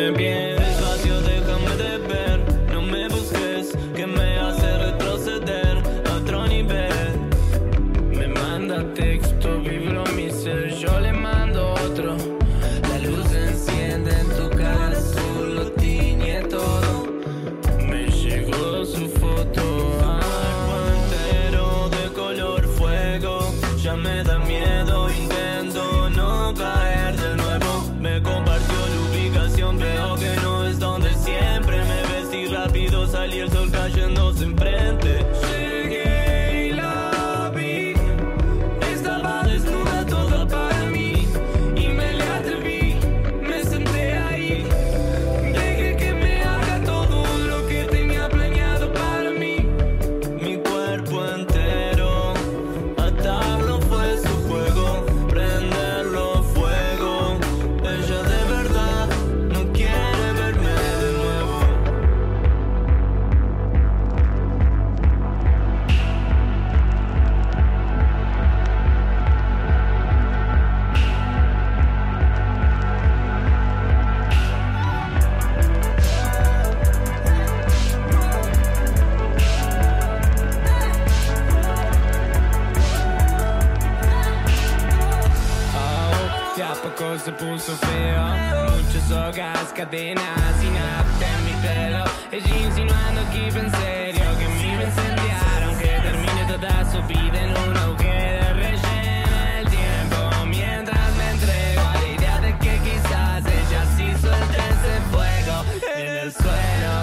Cadenas 89.75 90.63
y 90.63 90.71
nafta 90.71 91.27
en 91.35 91.45
mi 91.45 91.53
pelo. 91.61 92.05
Ella 92.31 92.57
insinuando 92.57 93.21
que 93.33 93.49
iba 93.49 93.61
en 93.61 93.71
serio, 93.73 94.25
que 94.39 94.49
me 94.49 94.73
iba 94.73 94.85
a 94.85 96.03
termine 96.03 96.45
toda 96.49 96.93
su 96.93 97.03
vida 97.03 97.43
en 97.43 97.51
un 97.51 97.77
agujero 97.77 98.55
rellena 98.55 99.59
el 99.59 99.69
tiempo. 99.69 100.17
Mientras 100.47 101.17
me 101.17 101.31
entrego 101.31 101.81
a 101.83 101.95
la 101.95 102.09
idea 102.09 102.41
de 102.41 102.59
que 102.59 102.79
quizás 102.87 103.45
ella 103.47 103.85
sí 103.97 104.07
suelte 104.21 104.59
ese 104.75 104.95
fuego 105.11 105.57
en 105.97 106.17
el 106.23 106.33
suelo. 106.33 106.95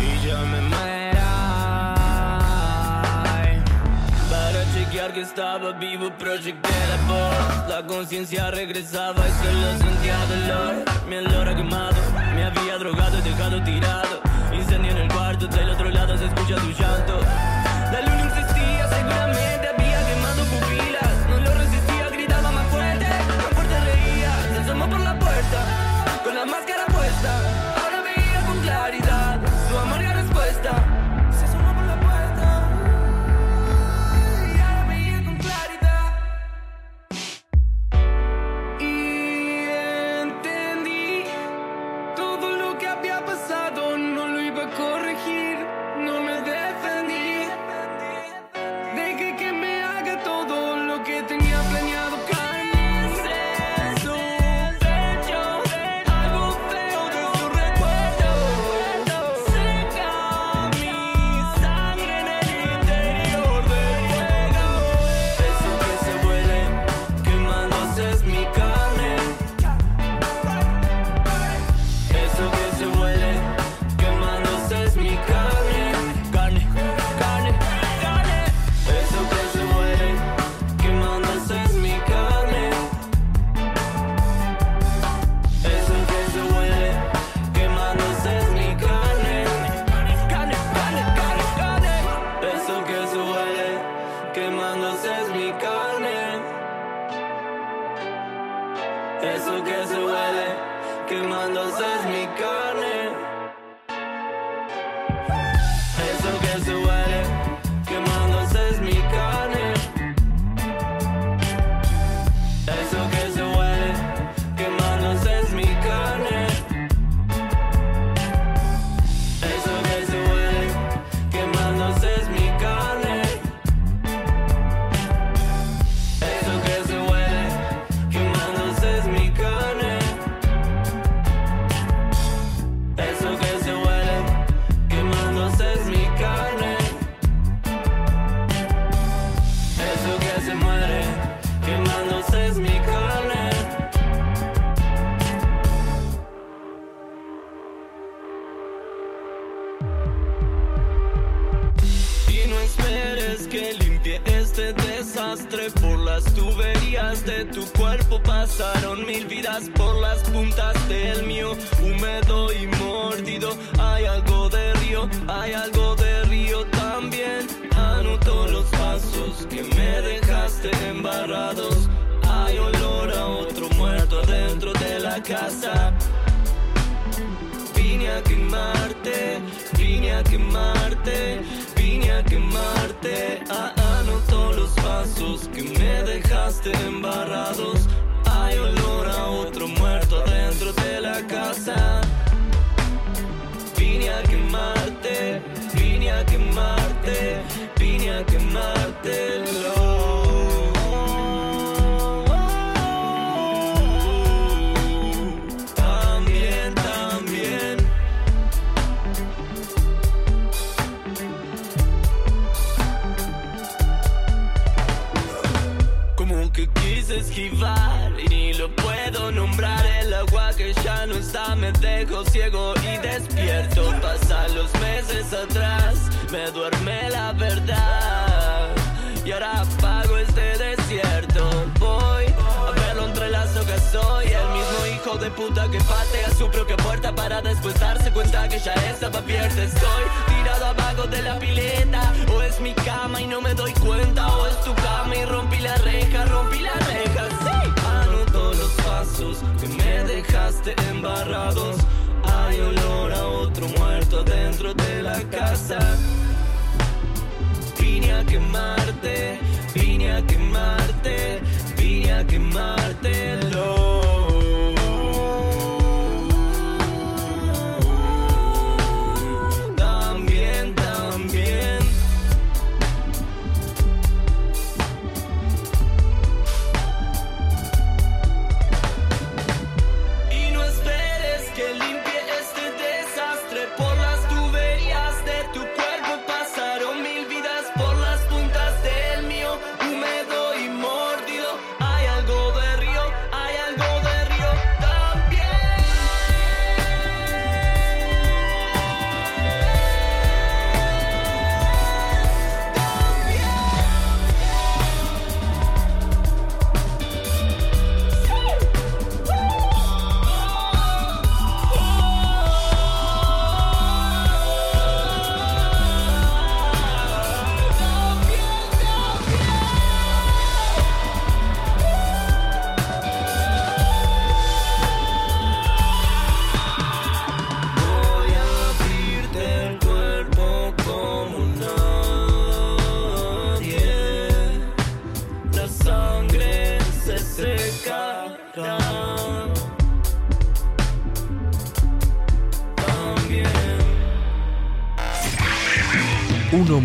Y 0.00 0.26
yo 0.26 0.38
me 0.46 0.60
muera. 0.62 1.28
Ay. 3.24 3.62
Para 4.30 4.60
chequear 4.72 5.12
que 5.12 5.20
estaba 5.20 5.72
vivo 5.72 6.10
proyecté 6.18 6.70
la 6.88 6.96
voz 7.12 7.68
La 7.68 7.86
conciencia 7.86 8.50
regresaba 8.50 9.20
y 9.28 9.32
solo 9.44 9.78
sentía 9.78 10.16
dolor 10.26 10.91
Mi 11.12 11.18
olor 11.18 11.54
quemado, 11.54 12.00
me 12.34 12.42
había 12.42 12.78
drogado 12.78 13.18
y 13.18 13.20
dejado 13.20 13.62
tirado. 13.62 14.22
Incendio 14.50 14.92
en 14.92 14.96
el 14.96 15.12
cuarto, 15.12 15.46
del 15.46 15.68
otro 15.68 15.90
lado 15.90 16.16
se 16.16 16.24
escucha 16.24 16.54
tu 16.54 16.70
llanto. 16.70 17.20
La 17.92 18.00
luna 18.00 18.22
insistía, 18.22 18.88
seguramente 18.88 19.51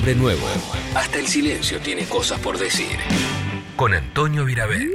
de 0.08 0.16
nuevo. 0.16 0.48
Hasta 0.96 1.20
el 1.20 1.28
silencio 1.28 1.82
tiene 1.82 2.06
cosas 2.06 2.40
por 2.40 2.58
decir. 2.58 2.98
Con 3.76 3.94
Antonio 3.94 4.46
Viravent. 4.46 4.90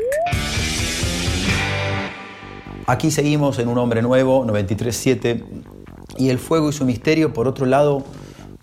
Aquí 2.86 3.10
seguimos 3.10 3.58
en 3.58 3.68
Un 3.68 3.76
Hombre 3.76 4.00
Nuevo, 4.00 4.46
93.7. 4.46 5.44
Y 6.16 6.30
el 6.30 6.38
fuego 6.38 6.70
y 6.70 6.72
su 6.72 6.86
misterio, 6.86 7.34
por 7.34 7.46
otro 7.46 7.66
lado, 7.66 8.06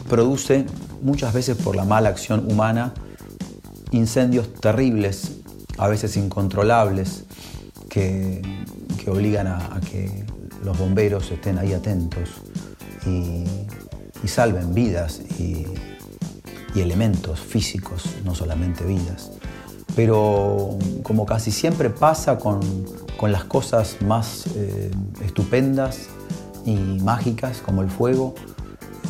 produce, 0.10 0.66
muchas 1.04 1.36
veces 1.36 1.56
por 1.56 1.76
la 1.76 1.86
mala 1.86 2.10
acción 2.10 2.52
humana, 2.52 2.95
incendios 3.91 4.52
terribles, 4.56 5.41
a 5.78 5.88
veces 5.88 6.18
incontrolables, 6.18 7.26
que, 7.91 8.41
obligan 9.06 9.45
a, 9.45 9.80
que 9.91 10.26
los 10.64 10.76
bomberos 10.80 11.30
estén 11.30 11.60
ahí 11.60 11.74
atentos 11.74 12.30
y, 13.06 13.43
y 14.24 14.28
salven 14.28 14.74
vidas 14.74 15.22
y, 15.38 15.68
y 16.76 16.82
elementos 16.82 17.39
físicos, 17.39 18.03
no 18.24 18.36
solamente 18.36 18.84
vidas. 18.86 19.32
Pero 19.95 20.78
como 21.03 21.26
casi 21.26 21.51
siempre 21.51 21.89
pasa 21.89 22.38
con, 22.38 22.59
con 23.17 23.32
las 23.32 23.43
cosas 23.43 23.97
más 24.01 24.45
eh, 24.55 24.91
estupendas 25.24 26.09
y 26.65 26.76
mágicas, 26.76 27.59
como 27.59 27.82
el 27.82 27.89
fuego, 27.89 28.36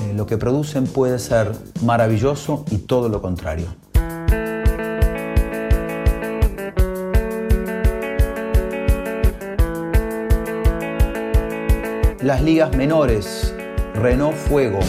eh, 0.01 0.13
lo 0.15 0.25
que 0.25 0.37
producen 0.37 0.85
puede 0.85 1.19
ser 1.19 1.51
maravilloso 1.83 2.63
y 2.71 2.77
todo 2.77 3.09
lo 3.09 3.21
contrario. 3.21 3.67
Las 12.21 12.41
ligas 12.43 12.75
menores, 12.75 13.53
Renault 13.95 14.35
Fuego, 14.35 14.79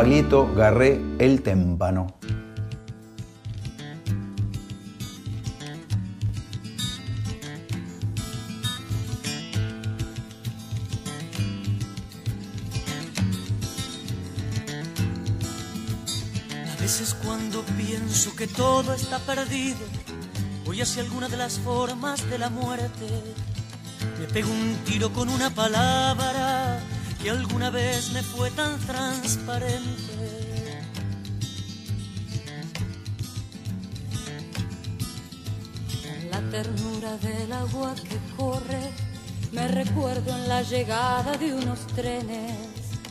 Baglietto 0.00 0.50
Garré 0.54 0.98
El 1.18 1.42
Témpano. 1.42 2.06
A 16.64 16.80
veces 16.80 17.14
cuando 17.22 17.62
pienso 17.76 18.34
que 18.34 18.46
todo 18.46 18.94
está 18.94 19.18
perdido, 19.18 19.76
voy 20.64 20.80
hacia 20.80 21.02
alguna 21.02 21.28
de 21.28 21.36
las 21.36 21.58
formas 21.58 22.26
de 22.30 22.38
la 22.38 22.48
muerte. 22.48 23.06
Me 24.18 24.26
pego 24.28 24.50
un 24.50 24.76
tiro 24.86 25.12
con 25.12 25.28
una 25.28 25.50
palabra 25.50 26.59
que 27.22 27.30
alguna 27.30 27.70
vez 27.70 28.12
me 28.12 28.22
fue 28.22 28.50
tan 28.50 28.78
transparente. 28.80 30.80
La 36.30 36.40
ternura 36.50 37.16
del 37.18 37.52
agua 37.52 37.94
que 37.94 38.18
corre, 38.36 38.90
me 39.52 39.68
recuerdo 39.68 40.34
en 40.34 40.48
la 40.48 40.62
llegada 40.62 41.36
de 41.36 41.54
unos 41.54 41.86
trenes. 41.88 42.56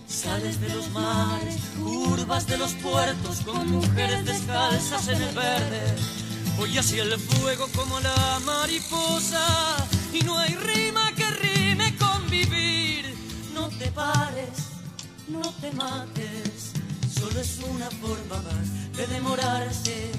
Sales 0.08 0.60
de 0.60 0.70
los 0.70 0.90
mares, 0.92 1.60
curvas 1.80 2.48
de 2.48 2.58
los 2.58 2.74
puertos, 2.74 3.42
con 3.42 3.72
mujeres 3.72 4.26
descalzas 4.26 5.08
en 5.10 5.22
el 5.22 5.36
verde. 5.36 5.96
Voy 6.58 6.78
hacia 6.78 7.04
el 7.04 7.18
fuego 7.20 7.68
como 7.76 8.00
la 8.00 8.40
mariposa, 8.46 9.88
no 15.30 15.42
te 15.62 15.72
mates, 15.72 16.74
solo 17.14 17.40
es 17.40 17.60
una 17.70 17.90
forma 17.92 18.42
más 18.42 18.96
de 18.98 19.08
demorarse. 19.08 20.12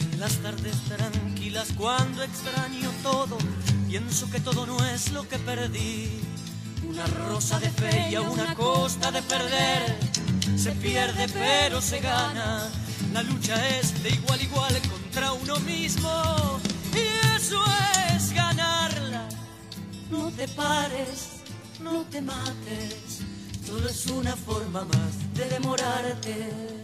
En 0.00 0.20
las 0.20 0.32
tardes 0.38 0.76
tranquilas 0.82 1.68
cuando 1.76 2.22
extraño 2.22 2.90
todo, 3.02 3.36
pienso 3.88 4.30
que 4.30 4.40
todo 4.40 4.66
no 4.66 4.84
es 4.86 5.12
lo 5.12 5.28
que 5.28 5.38
perdí. 5.38 6.20
Una 6.88 7.06
rosa 7.06 7.58
de 7.58 7.70
fe 7.70 8.10
y 8.10 8.14
a 8.14 8.20
una 8.20 8.54
costa 8.54 9.10
de 9.10 9.22
perder. 9.22 9.95
Se 10.66 10.72
pierde 10.72 11.28
pero 11.28 11.80
se 11.80 12.00
gana. 12.00 12.68
La 13.12 13.22
lucha 13.22 13.54
es 13.78 14.02
de 14.02 14.10
igual 14.10 14.40
a 14.40 14.42
igual 14.42 14.74
contra 14.90 15.32
uno 15.32 15.60
mismo. 15.60 16.10
Y 16.92 17.36
eso 17.36 17.62
es 18.10 18.32
ganarla. 18.32 19.28
No 20.10 20.28
te 20.32 20.48
pares, 20.48 21.42
no 21.80 22.02
te 22.10 22.20
mates. 22.20 23.20
Solo 23.64 23.88
es 23.88 24.06
una 24.08 24.34
forma 24.34 24.84
más 24.84 25.34
de 25.34 25.44
demorarte. 25.50 26.75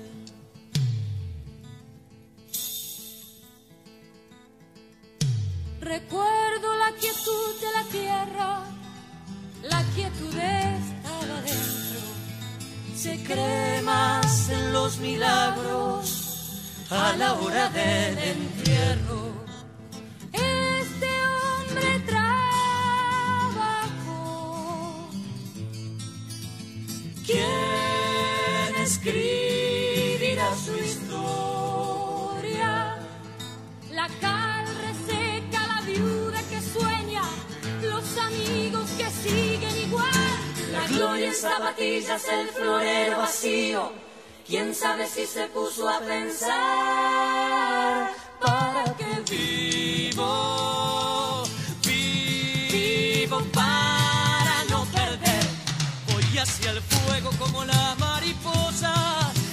El 42.28 42.48
florero 42.48 43.18
vacío. 43.18 43.92
¿Quién 44.46 44.74
sabe 44.74 45.06
si 45.06 45.26
se 45.26 45.46
puso 45.46 45.88
a 45.88 45.98
pensar 46.00 46.50
para 48.40 48.84
qué 48.96 49.22
vivo? 50.10 51.44
Vivo 51.84 53.40
para 53.52 54.64
no 54.70 54.84
perder. 54.86 55.46
Voy 56.12 56.38
hacia 56.38 56.70
el 56.72 56.82
fuego 56.82 57.30
como 57.38 57.64
la 57.64 57.94
mariposa 57.98 58.92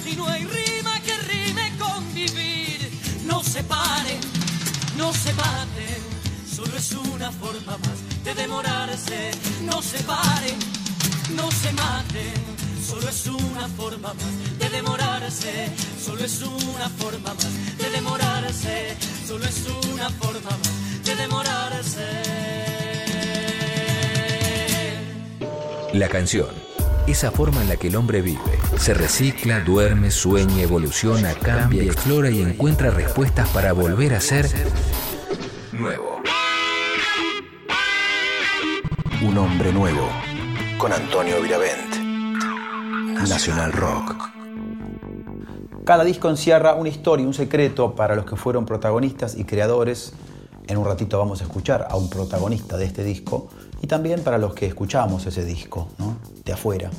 y 0.06 0.14
no 0.16 0.26
hay 0.28 0.44
rima 0.44 1.00
que 1.00 1.16
rime 1.32 1.72
con 1.78 2.14
vivir. 2.14 2.90
No 3.24 3.42
se 3.42 3.62
paren, 3.64 4.20
no 4.96 5.12
se 5.12 5.32
maten, 5.32 6.02
solo 6.54 6.76
es 6.76 6.92
una 6.92 7.32
forma 7.32 7.78
más 7.78 8.24
de 8.24 8.34
demorarse. 8.34 9.30
No 9.62 9.80
se 9.82 9.98
paren, 10.04 10.58
no 11.36 11.50
se 11.50 11.72
maten. 11.72 12.59
Solo 12.90 13.08
es 13.08 13.26
una 13.28 13.68
forma 13.68 14.12
más 14.14 14.58
de 14.58 14.68
demorarse, 14.68 15.70
solo 16.04 16.24
es 16.24 16.42
una 16.42 16.88
forma 16.88 17.34
más 17.34 17.78
de 17.78 17.88
demorarse, 17.88 18.96
solo 19.28 19.44
es 19.44 19.64
una 19.92 20.10
forma 20.10 20.50
más 20.50 21.04
de 21.04 21.14
demorarse. 21.14 22.06
La 25.92 26.08
canción. 26.08 26.48
Esa 27.06 27.30
forma 27.30 27.62
en 27.62 27.68
la 27.68 27.76
que 27.76 27.86
el 27.86 27.94
hombre 27.94 28.22
vive, 28.22 28.58
se 28.76 28.92
recicla, 28.92 29.60
duerme, 29.60 30.10
sueña, 30.10 30.62
evoluciona, 30.62 31.34
cambia, 31.34 31.84
explora 31.84 32.28
y 32.28 32.42
encuentra 32.42 32.90
respuestas 32.90 33.48
para 33.50 33.72
volver 33.72 34.14
a 34.14 34.20
ser 34.20 34.48
nuevo. 35.70 36.20
Un 39.22 39.38
hombre 39.38 39.72
nuevo. 39.72 40.08
Con 40.76 40.92
Antonio 40.92 41.40
Viravent. 41.40 41.89
Nacional 43.28 43.72
Rock. 43.72 44.14
Cada 45.84 46.04
disco 46.04 46.30
encierra 46.30 46.74
una 46.74 46.88
historia, 46.88 47.26
un 47.26 47.34
secreto 47.34 47.94
para 47.94 48.14
los 48.14 48.24
que 48.24 48.36
fueron 48.36 48.64
protagonistas 48.64 49.36
y 49.36 49.44
creadores. 49.44 50.14
En 50.66 50.78
un 50.78 50.84
ratito 50.84 51.18
vamos 51.18 51.40
a 51.40 51.44
escuchar 51.44 51.86
a 51.90 51.96
un 51.96 52.08
protagonista 52.08 52.76
de 52.76 52.86
este 52.86 53.04
disco 53.04 53.48
y 53.82 53.86
también 53.86 54.22
para 54.22 54.38
los 54.38 54.54
que 54.54 54.66
escuchamos 54.66 55.26
ese 55.26 55.44
disco, 55.44 55.88
¿no? 55.98 56.16
de 56.44 56.52
afuera. 56.52 56.90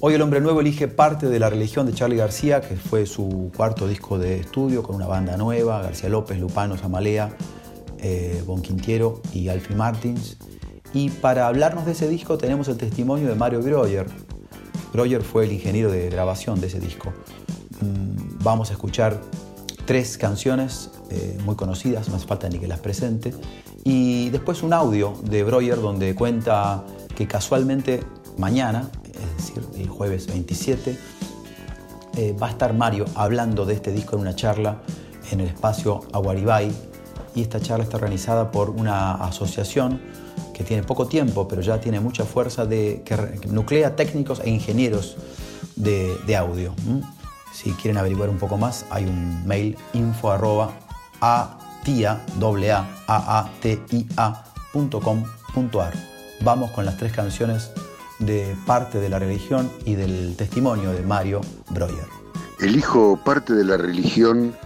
Hoy 0.00 0.14
el 0.14 0.22
hombre 0.22 0.40
nuevo 0.40 0.60
elige 0.60 0.88
parte 0.88 1.28
de 1.28 1.38
la 1.38 1.48
religión 1.48 1.86
de 1.86 1.94
Charlie 1.94 2.16
García, 2.16 2.60
que 2.60 2.76
fue 2.76 3.06
su 3.06 3.50
cuarto 3.56 3.86
disco 3.86 4.18
de 4.18 4.40
estudio 4.40 4.82
con 4.82 4.96
una 4.96 5.06
banda 5.06 5.36
nueva, 5.36 5.80
García 5.80 6.08
López, 6.08 6.38
Lupano, 6.38 6.76
Samalea, 6.76 7.30
eh, 7.98 8.42
Bonquintiero 8.44 9.20
y 9.32 9.48
Alfie 9.48 9.76
Martins. 9.76 10.38
Y 10.92 11.10
para 11.10 11.46
hablarnos 11.46 11.86
de 11.86 11.92
ese 11.92 12.08
disco 12.08 12.36
tenemos 12.36 12.68
el 12.68 12.76
testimonio 12.76 13.28
de 13.28 13.34
Mario 13.34 13.62
Breuer. 13.62 14.06
Breuer 14.92 15.22
fue 15.22 15.44
el 15.44 15.52
ingeniero 15.52 15.90
de 15.90 16.08
grabación 16.10 16.60
de 16.60 16.66
ese 16.68 16.80
disco. 16.80 17.12
Mm, 17.80 18.16
Vamos 18.42 18.70
a 18.70 18.74
escuchar 18.74 19.20
tres 19.86 20.16
canciones 20.18 20.90
eh, 21.10 21.36
muy 21.44 21.56
conocidas, 21.56 22.08
no 22.08 22.14
hace 22.14 22.26
falta 22.26 22.48
ni 22.48 22.60
que 22.60 22.68
las 22.68 22.78
presente, 22.78 23.34
y 23.82 24.30
después 24.30 24.62
un 24.62 24.72
audio 24.72 25.14
de 25.24 25.42
Breuer 25.42 25.80
donde 25.80 26.14
cuenta 26.14 26.84
que 27.16 27.26
casualmente 27.26 28.04
mañana, 28.38 28.88
es 29.04 29.36
decir, 29.36 29.64
el 29.76 29.88
jueves 29.88 30.28
27, 30.28 30.96
eh, 32.16 32.36
va 32.40 32.46
a 32.46 32.50
estar 32.50 32.72
Mario 32.72 33.04
hablando 33.16 33.64
de 33.66 33.74
este 33.74 33.90
disco 33.90 34.14
en 34.14 34.22
una 34.22 34.36
charla 34.36 34.82
en 35.32 35.40
el 35.40 35.48
espacio 35.48 36.02
Aguaribay, 36.12 36.72
y 37.34 37.42
esta 37.42 37.60
charla 37.60 37.82
está 37.82 37.96
organizada 37.96 38.52
por 38.52 38.70
una 38.70 39.14
asociación 39.14 40.00
que 40.56 40.64
tiene 40.64 40.82
poco 40.82 41.06
tiempo, 41.06 41.46
pero 41.46 41.60
ya 41.60 41.78
tiene 41.80 42.00
mucha 42.00 42.24
fuerza, 42.24 42.64
de, 42.64 43.02
que, 43.04 43.14
nuclea 43.46 43.94
técnicos 43.94 44.40
e 44.42 44.48
ingenieros 44.48 45.18
de, 45.76 46.16
de 46.26 46.34
audio. 46.34 46.74
Si 47.52 47.72
quieren 47.72 47.98
averiguar 47.98 48.30
un 48.30 48.38
poco 48.38 48.56
más, 48.56 48.86
hay 48.88 49.04
un 49.04 49.46
mail 49.46 49.76
info 49.92 50.30
arroba 50.30 50.72
a 51.20 51.58
a, 52.08 52.20
a, 53.06 53.38
a, 53.38 53.50
t, 53.60 53.78
i, 53.90 54.06
a, 54.16 54.44
punto. 54.72 55.00
Vamos 56.40 56.70
con 56.70 56.86
las 56.86 56.96
tres 56.96 57.12
canciones 57.12 57.70
de 58.18 58.56
parte 58.64 58.98
de 58.98 59.10
la 59.10 59.18
religión 59.18 59.70
y 59.84 59.94
del 59.94 60.36
testimonio 60.36 60.90
de 60.92 61.02
Mario 61.02 61.42
Breuer. 61.68 62.08
Elijo 62.60 63.20
parte 63.22 63.52
de 63.52 63.64
la 63.64 63.76
religión 63.76 64.56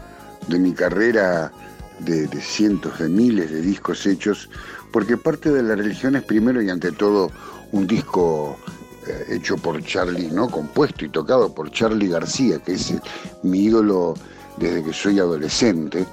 de 0.46 0.58
mi 0.60 0.72
carrera 0.72 1.52
de, 1.98 2.28
de 2.28 2.40
cientos 2.40 2.98
de 3.00 3.08
miles 3.08 3.50
de 3.50 3.60
discos 3.60 4.06
hechos, 4.06 4.48
porque 4.92 5.16
parte 5.16 5.50
de 5.50 5.62
la 5.62 5.74
religión 5.74 6.16
es 6.16 6.22
primero 6.22 6.60
y 6.62 6.70
ante 6.70 6.92
todo 6.92 7.30
un 7.72 7.86
disco 7.86 8.56
eh, 9.06 9.36
hecho 9.36 9.56
por 9.56 9.82
Charlie, 9.82 10.30
¿no? 10.30 10.48
compuesto 10.48 11.04
y 11.04 11.08
tocado 11.08 11.54
por 11.54 11.70
Charlie 11.70 12.08
García, 12.08 12.58
que 12.58 12.72
es 12.72 12.90
eh, 12.90 13.00
mi 13.42 13.64
ídolo 13.64 14.14
desde 14.58 14.84
que 14.84 14.92
soy 14.92 15.18
adolescente, 15.18 16.06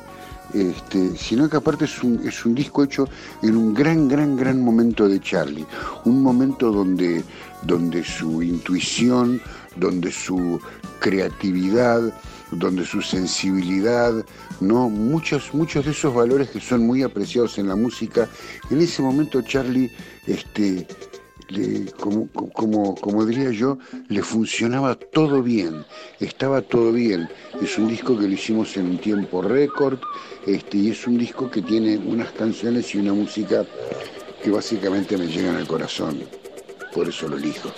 este, 0.53 1.17
sino 1.17 1.49
que 1.49 1.57
aparte 1.57 1.85
es 1.85 2.01
un, 2.03 2.25
es 2.25 2.45
un 2.45 2.55
disco 2.55 2.83
hecho 2.83 3.09
en 3.43 3.57
un 3.57 3.73
gran, 3.73 4.07
gran, 4.07 4.37
gran 4.37 4.61
momento 4.61 5.07
de 5.07 5.19
Charlie, 5.19 5.65
un 6.05 6.21
momento 6.23 6.71
donde, 6.71 7.23
donde 7.63 8.03
su 8.03 8.41
intuición, 8.41 9.41
donde 9.75 10.11
su 10.11 10.59
creatividad, 10.99 12.01
donde 12.51 12.85
su 12.85 13.01
sensibilidad, 13.01 14.13
¿no? 14.59 14.89
muchos, 14.89 15.53
muchos 15.53 15.85
de 15.85 15.91
esos 15.91 16.13
valores 16.13 16.49
que 16.49 16.59
son 16.59 16.85
muy 16.85 17.03
apreciados 17.03 17.57
en 17.57 17.67
la 17.67 17.75
música, 17.75 18.27
en 18.69 18.81
ese 18.81 19.01
momento 19.01 19.41
Charlie, 19.41 19.91
este, 20.25 20.87
como, 21.99 22.27
como, 22.53 22.95
como 22.95 23.25
diría 23.25 23.51
yo, 23.51 23.77
le 24.09 24.21
funcionaba 24.21 24.95
todo 24.95 25.41
bien, 25.41 25.85
estaba 26.19 26.61
todo 26.61 26.91
bien. 26.91 27.29
Es 27.61 27.77
un 27.77 27.87
disco 27.87 28.17
que 28.17 28.27
lo 28.27 28.33
hicimos 28.33 28.75
en 28.77 28.87
un 28.87 28.97
tiempo 28.97 29.41
récord, 29.41 29.99
este, 30.45 30.77
y 30.77 30.89
es 30.91 31.07
un 31.07 31.17
disco 31.17 31.49
que 31.49 31.61
tiene 31.61 31.97
unas 31.97 32.31
canciones 32.31 32.93
y 32.93 32.99
una 32.99 33.13
música 33.13 33.65
que 34.43 34.51
básicamente 34.51 35.17
me 35.17 35.27
llegan 35.27 35.55
al 35.55 35.67
corazón, 35.67 36.21
por 36.93 37.07
eso 37.07 37.27
lo 37.27 37.37
elijo. 37.37 37.71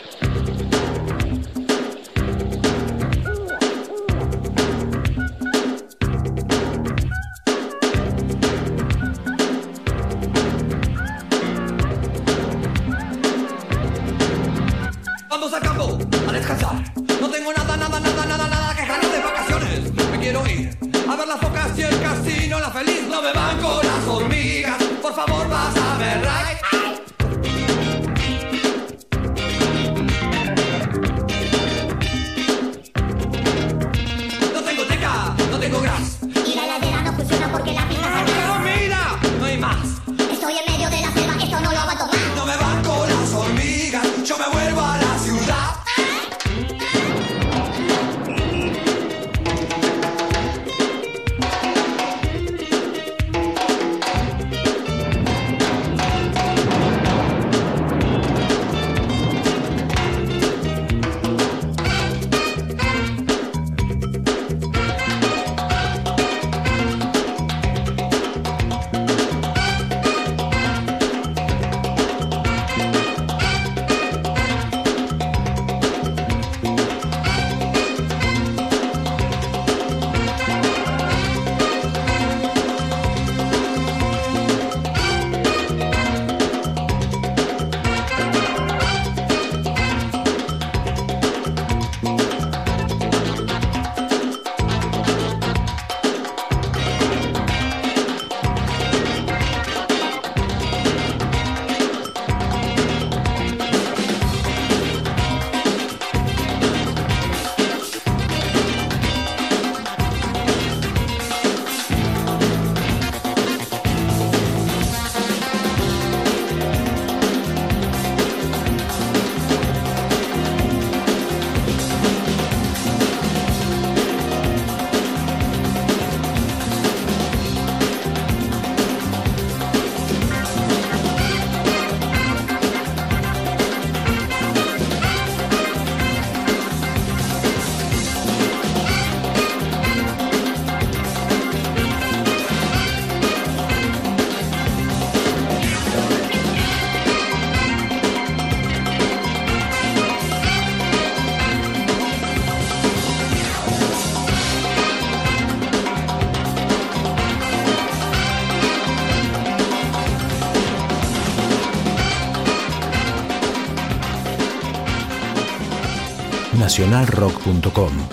nacionalrock.com. 166.90 168.09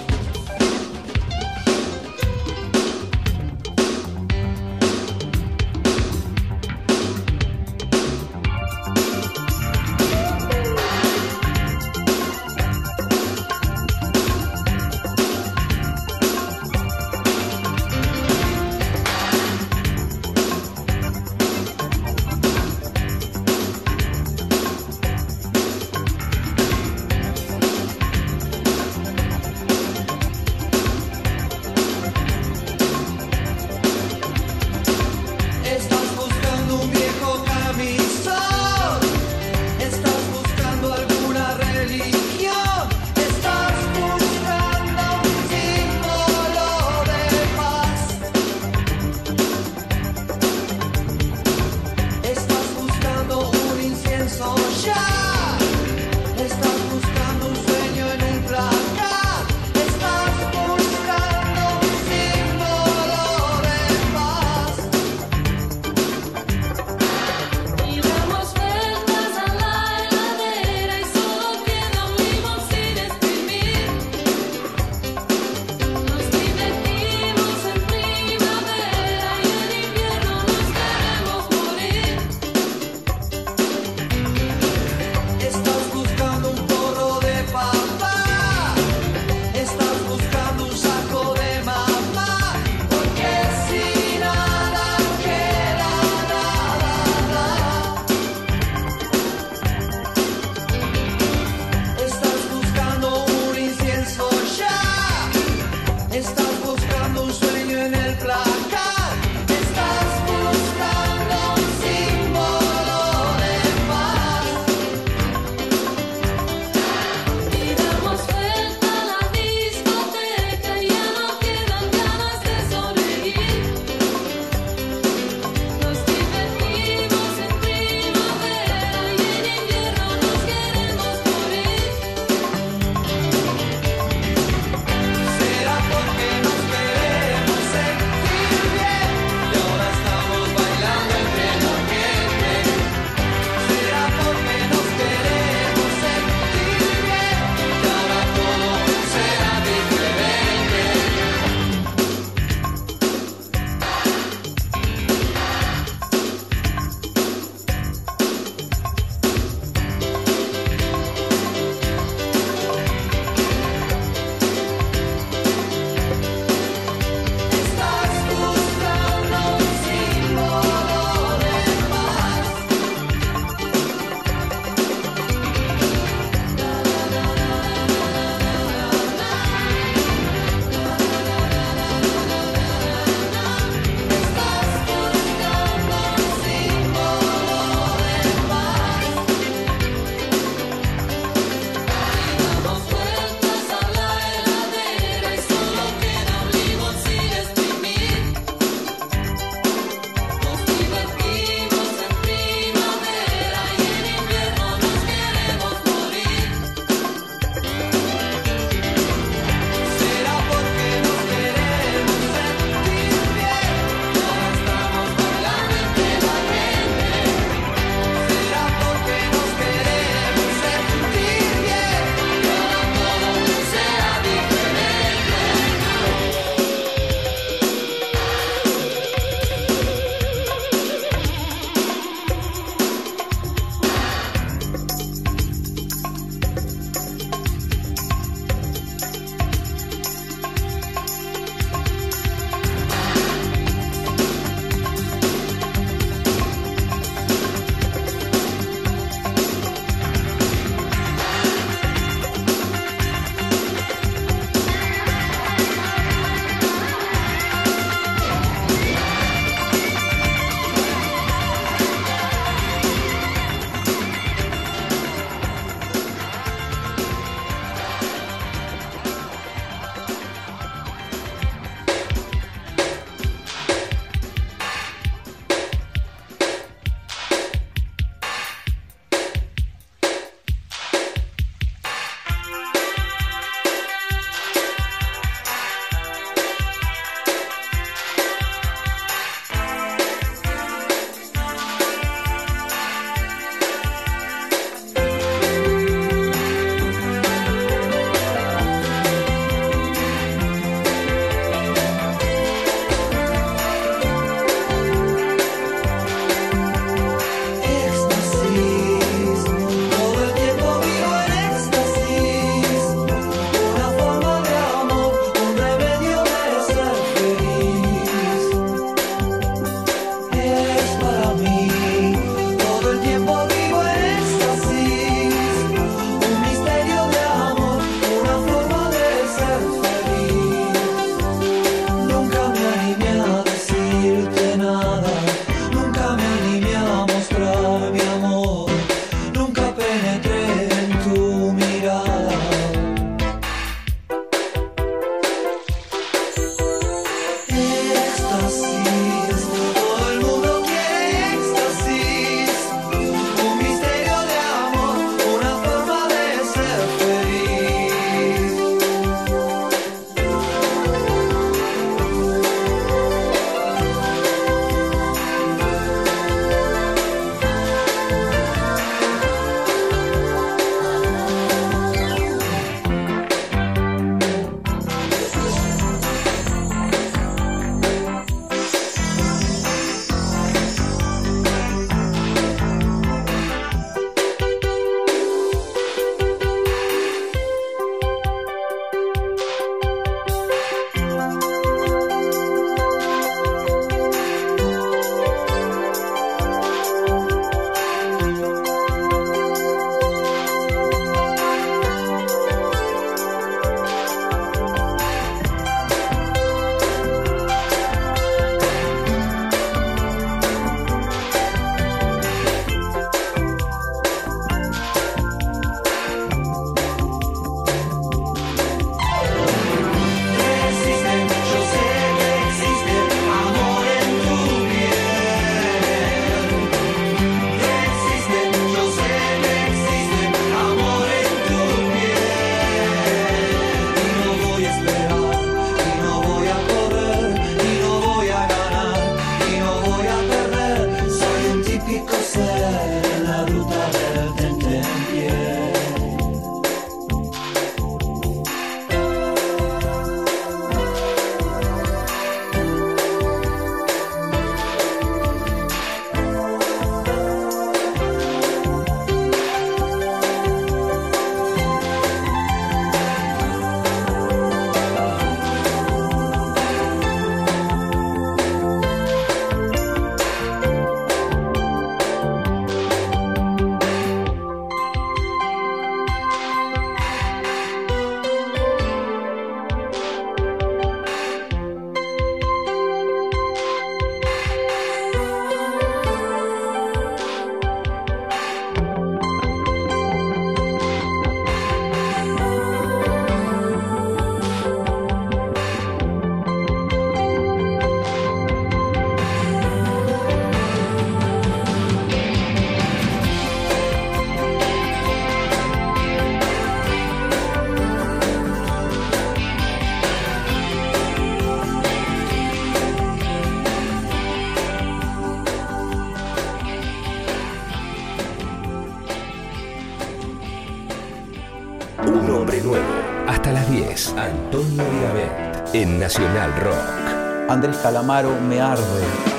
Andrés 527.56 527.78
Calamaro 527.78 528.38
me 528.38 528.60
arde. 528.60 529.35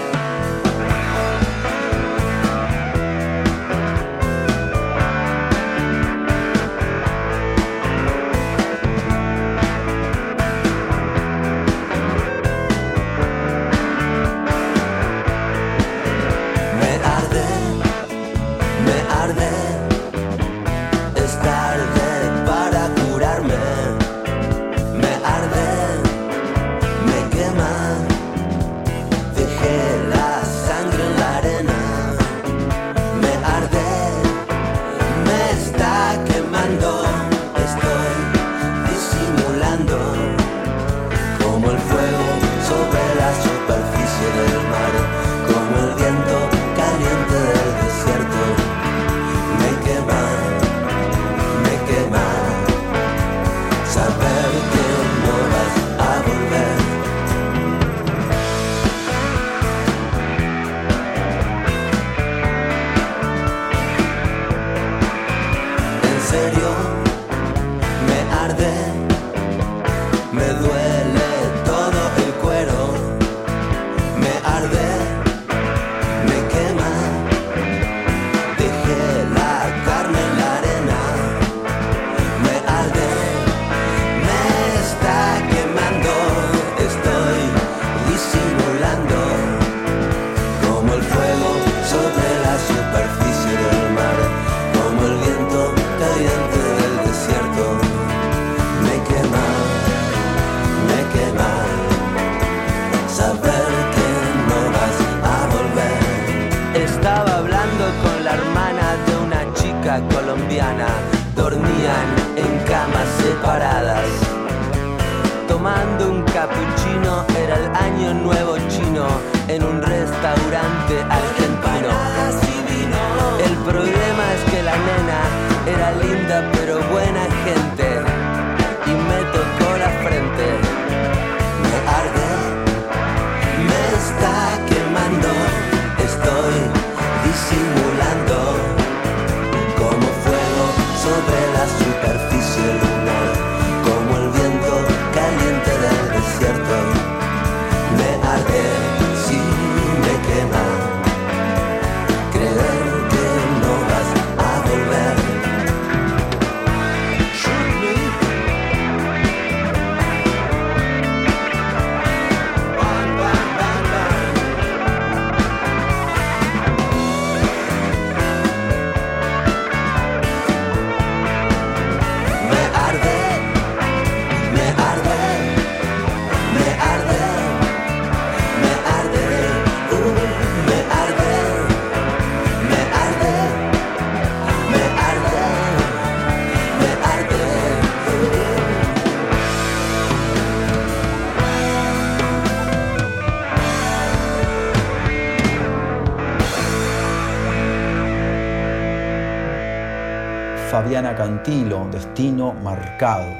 Fabiana 200.97 201.13
Cantilo, 201.15 201.87
Destino 201.91 202.53
Marcado. 202.53 203.36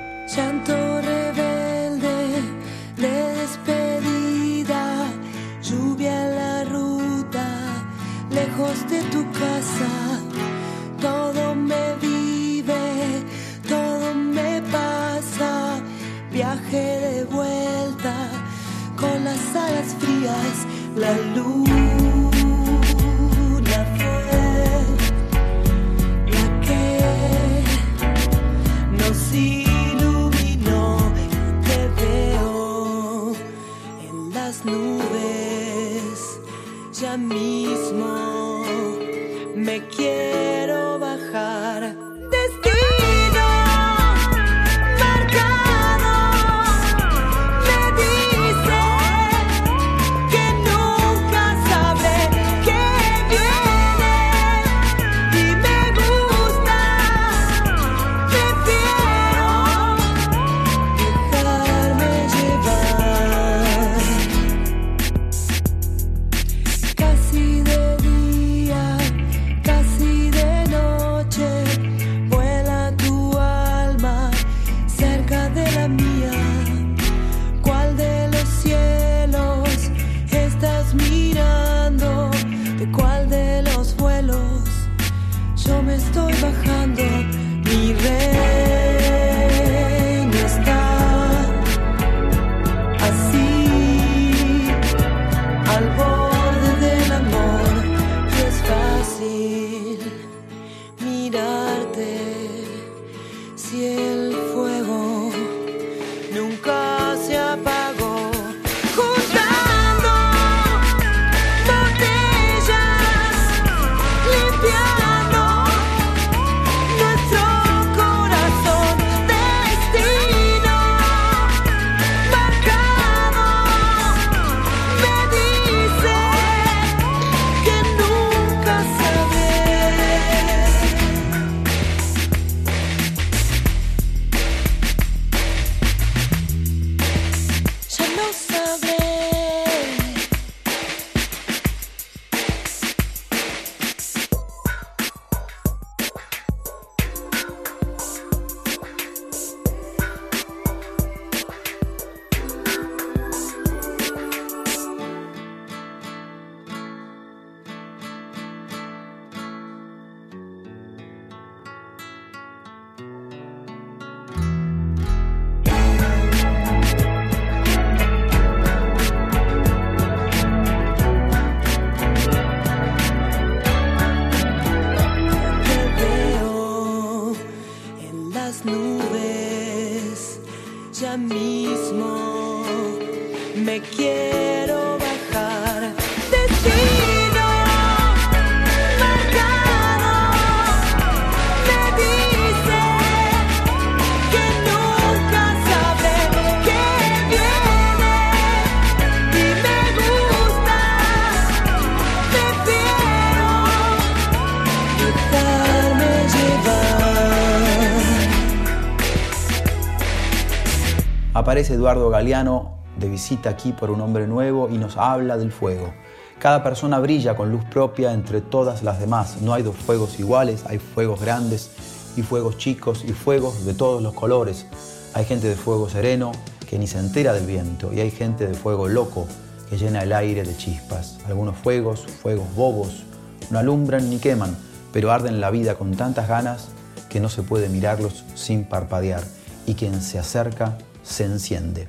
Eduardo 211.88 212.09
Galeano 212.09 212.80
de 212.99 213.07
visita 213.07 213.49
aquí 213.49 213.72
por 213.72 213.91
un 213.91 214.01
hombre 214.01 214.27
nuevo 214.27 214.68
y 214.69 214.77
nos 214.77 214.97
habla 214.97 215.38
del 215.38 215.53
fuego. 215.53 215.93
Cada 216.38 216.61
persona 216.61 216.99
brilla 216.99 217.38
con 217.38 217.49
luz 217.49 217.64
propia 217.64 218.11
entre 218.11 218.41
todas 218.41 218.84
las 218.84 218.99
demás. 218.99 219.38
No 219.41 219.53
hay 219.53 219.64
dos 219.64 219.77
fuegos 219.77 220.19
iguales, 220.19 220.65
hay 220.68 220.80
fuegos 220.80 221.22
grandes 221.22 221.72
y 222.18 222.23
fuegos 222.23 222.57
chicos 222.57 223.05
y 223.07 223.14
fuegos 223.14 223.64
de 223.64 223.73
todos 223.73 224.03
los 224.03 224.14
colores. 224.14 224.65
Hay 225.14 225.23
gente 225.23 225.47
de 225.47 225.55
fuego 225.55 225.88
sereno 225.88 226.34
que 226.69 226.77
ni 226.77 226.88
se 226.88 226.99
entera 226.99 227.31
del 227.31 227.45
viento 227.45 227.93
y 227.93 228.01
hay 228.01 228.11
gente 228.11 228.45
de 228.45 228.53
fuego 228.53 228.89
loco 228.89 229.26
que 229.69 229.77
llena 229.77 230.03
el 230.03 230.11
aire 230.11 230.43
de 230.43 230.57
chispas. 230.57 231.19
Algunos 231.26 231.55
fuegos, 231.55 232.05
fuegos 232.22 232.53
bobos, 232.53 233.05
no 233.49 233.59
alumbran 233.59 234.09
ni 234.09 234.18
queman, 234.18 234.57
pero 234.91 235.14
arden 235.14 235.39
la 235.39 235.51
vida 235.51 235.76
con 235.76 235.95
tantas 235.95 236.27
ganas 236.27 236.68
que 237.07 237.22
no 237.22 237.30
se 237.30 237.43
puede 237.43 237.69
mirarlos 237.69 238.26
sin 238.35 238.65
parpadear 238.65 239.23
y 239.65 239.76
quien 239.76 240.01
se 240.01 240.19
acerca 240.19 240.77
se 241.07 241.23
enciende. 241.23 241.85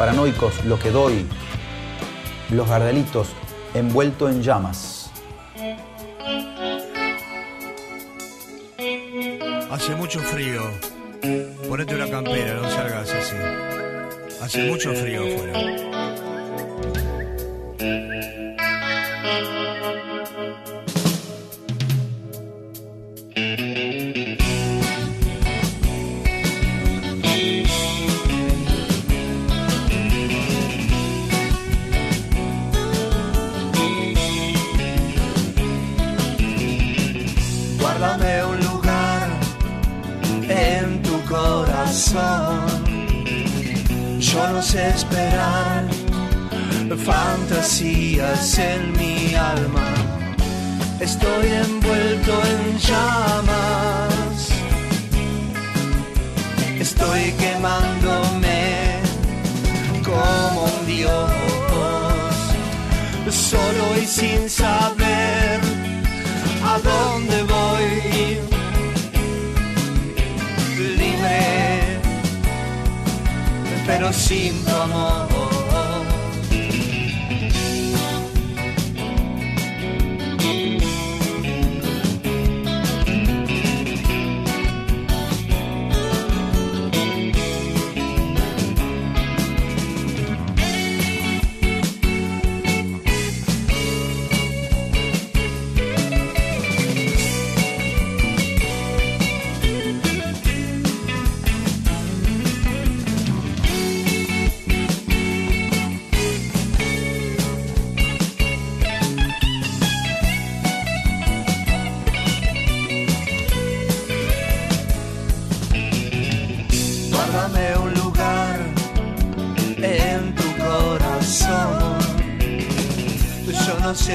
paranoicos, 0.00 0.64
lo 0.64 0.78
que 0.78 0.90
doy, 0.90 1.26
los 2.48 2.66
gardelitos 2.66 3.28
envuelto 3.74 4.30
en 4.30 4.42
llamas. 4.42 4.89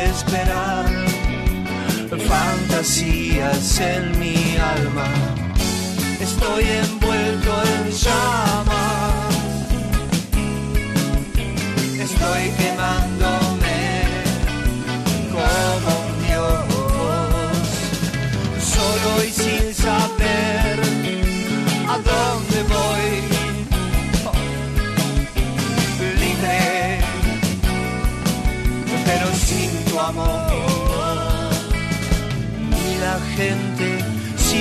esperar 0.06 0.86
fantasías 2.28 3.80
en 3.80 4.20
mi 4.20 4.58
alma. 4.58 5.08
Estoy 6.20 6.64
envuelto 6.64 7.52
en 7.64 7.92
ya. 7.92 8.55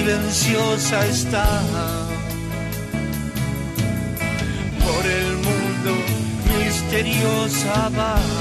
silenciosa 0.05 1.07
está. 1.07 1.47
Por 4.85 5.07
el 5.07 5.33
mundo 5.37 5.93
misteriosa 6.59 7.89
va. 7.97 8.34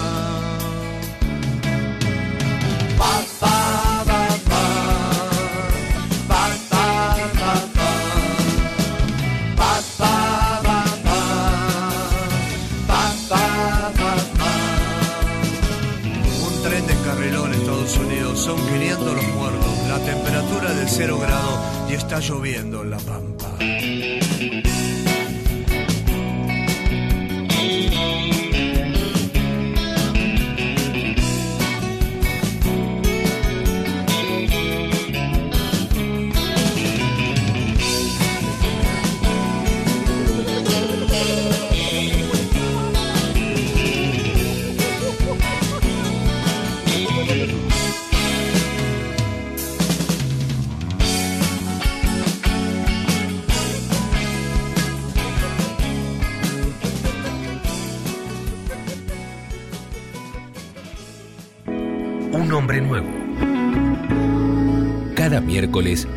temperatura 20.05 20.73
de 20.73 20.88
cero 20.88 21.17
grado 21.19 21.59
y 21.89 21.93
está 21.93 22.19
lloviendo 22.19 22.81
en 22.84 22.91
La 22.91 22.97
Pampa. 22.97 23.32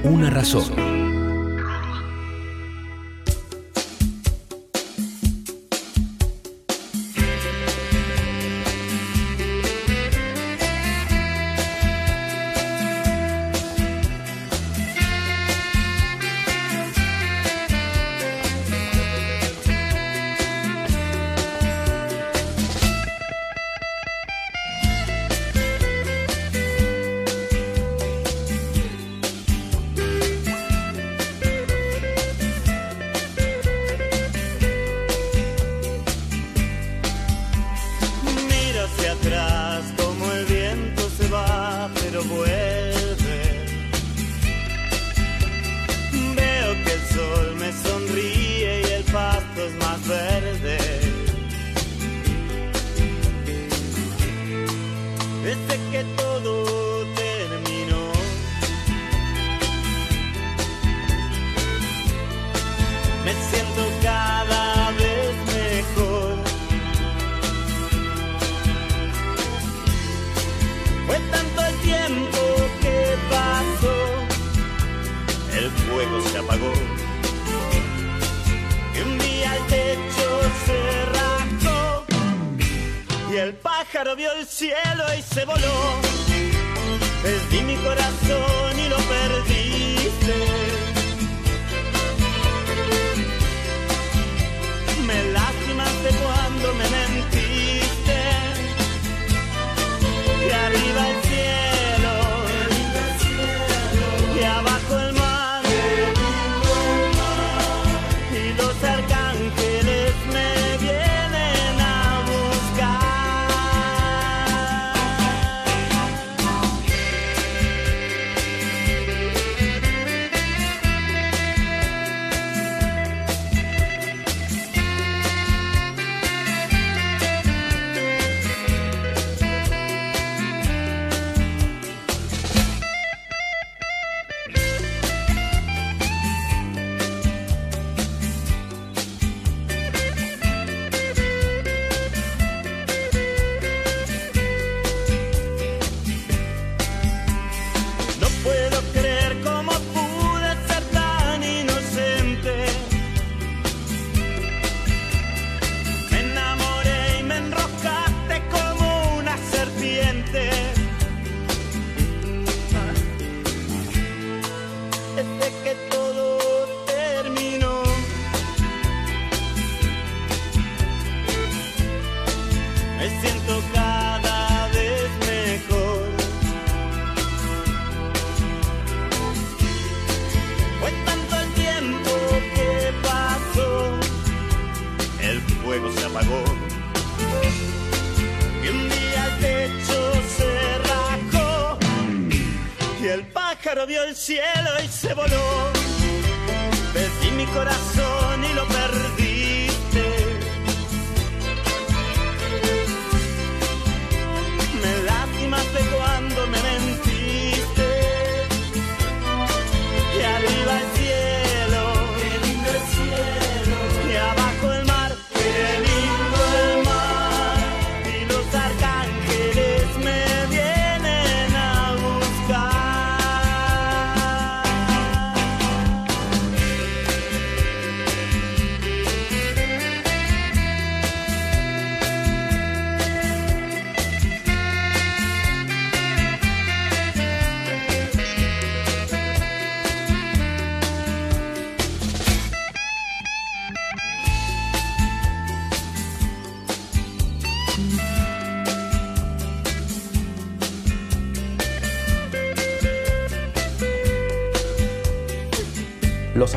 una 0.02 0.30
razón. 0.30 0.95
Cielo 84.46 85.04
y 85.18 85.22
se 85.22 85.44
voló. 85.44 86.00
Perdí 87.22 87.62
mi 87.62 87.76
corazón 87.76 88.75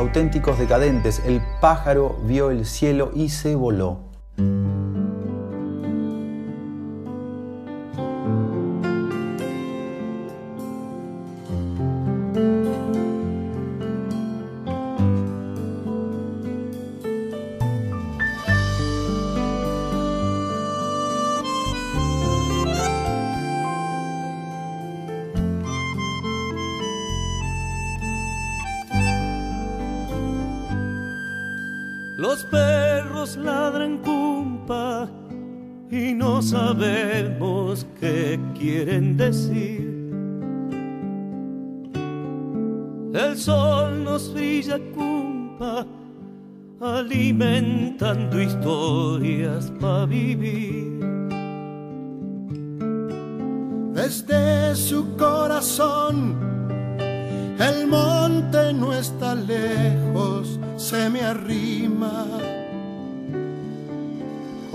auténticos 0.09 0.57
decadentes, 0.57 1.21
el 1.23 1.39
pájaro 1.61 2.17
vio 2.23 2.49
el 2.49 2.65
cielo 2.65 3.11
y 3.13 3.29
se 3.29 3.53
voló. 3.53 4.08
Sabemos 36.99 37.85
qué 37.99 38.39
quieren 38.57 39.15
decir. 39.15 39.87
El 43.13 43.37
sol 43.37 44.03
nos 44.03 44.33
brilla 44.33 44.77
cumpa, 44.93 45.85
alimentando 46.81 48.41
historias 48.41 49.71
para 49.79 50.05
vivir. 50.05 50.99
Desde 53.93 54.75
su 54.75 55.15
corazón, 55.17 56.37
el 57.59 57.87
monte 57.87 58.73
no 58.73 58.93
está 58.93 59.35
lejos, 59.35 60.59
se 60.77 61.09
me 61.09 61.21
arrima 61.21 62.25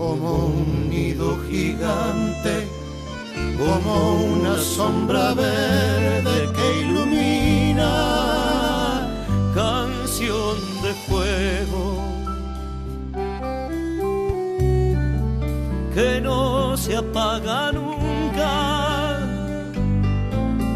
como 0.05 0.47
un 0.47 0.91
nido 0.91 1.39
gigante, 1.49 2.69
como 3.59 3.95
una 4.35 4.55
sombra 4.59 5.33
verde 5.33 6.37
que 6.57 6.67
ilumina. 6.83 7.93
Canción 9.55 10.57
de 10.85 10.93
fuego 11.07 11.85
que 15.95 16.21
no 16.21 16.77
se 16.77 16.97
apaga 16.97 17.73
nunca. 17.73 18.53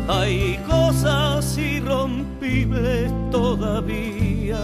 Hay 0.09 0.59
cosas 0.67 1.59
irrompibles 1.59 3.13
todavía, 3.31 4.63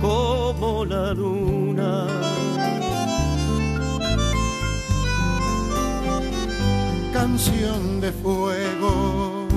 como 0.00 0.86
la 0.86 1.12
luna. 1.12 2.33
Canción 7.34 8.00
de 8.00 8.12
fuego 8.12 9.48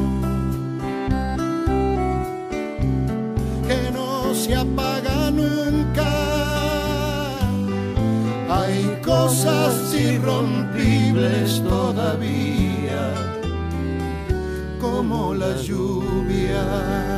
que 3.68 3.92
no 3.92 4.34
se 4.34 4.56
apaga 4.56 5.30
nunca. 5.30 6.10
Hay 8.50 9.00
cosas 9.06 9.94
irrompibles 9.94 11.62
todavía, 11.70 13.14
como 14.82 15.36
la 15.36 15.56
lluvia. 15.58 17.17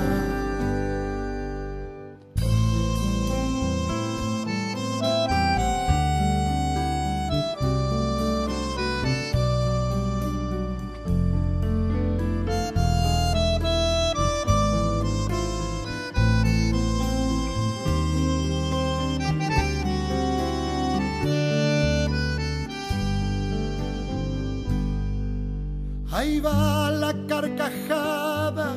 Ahí 26.19 26.41
va 26.41 26.91
la 26.91 27.13
carcajada, 27.27 28.73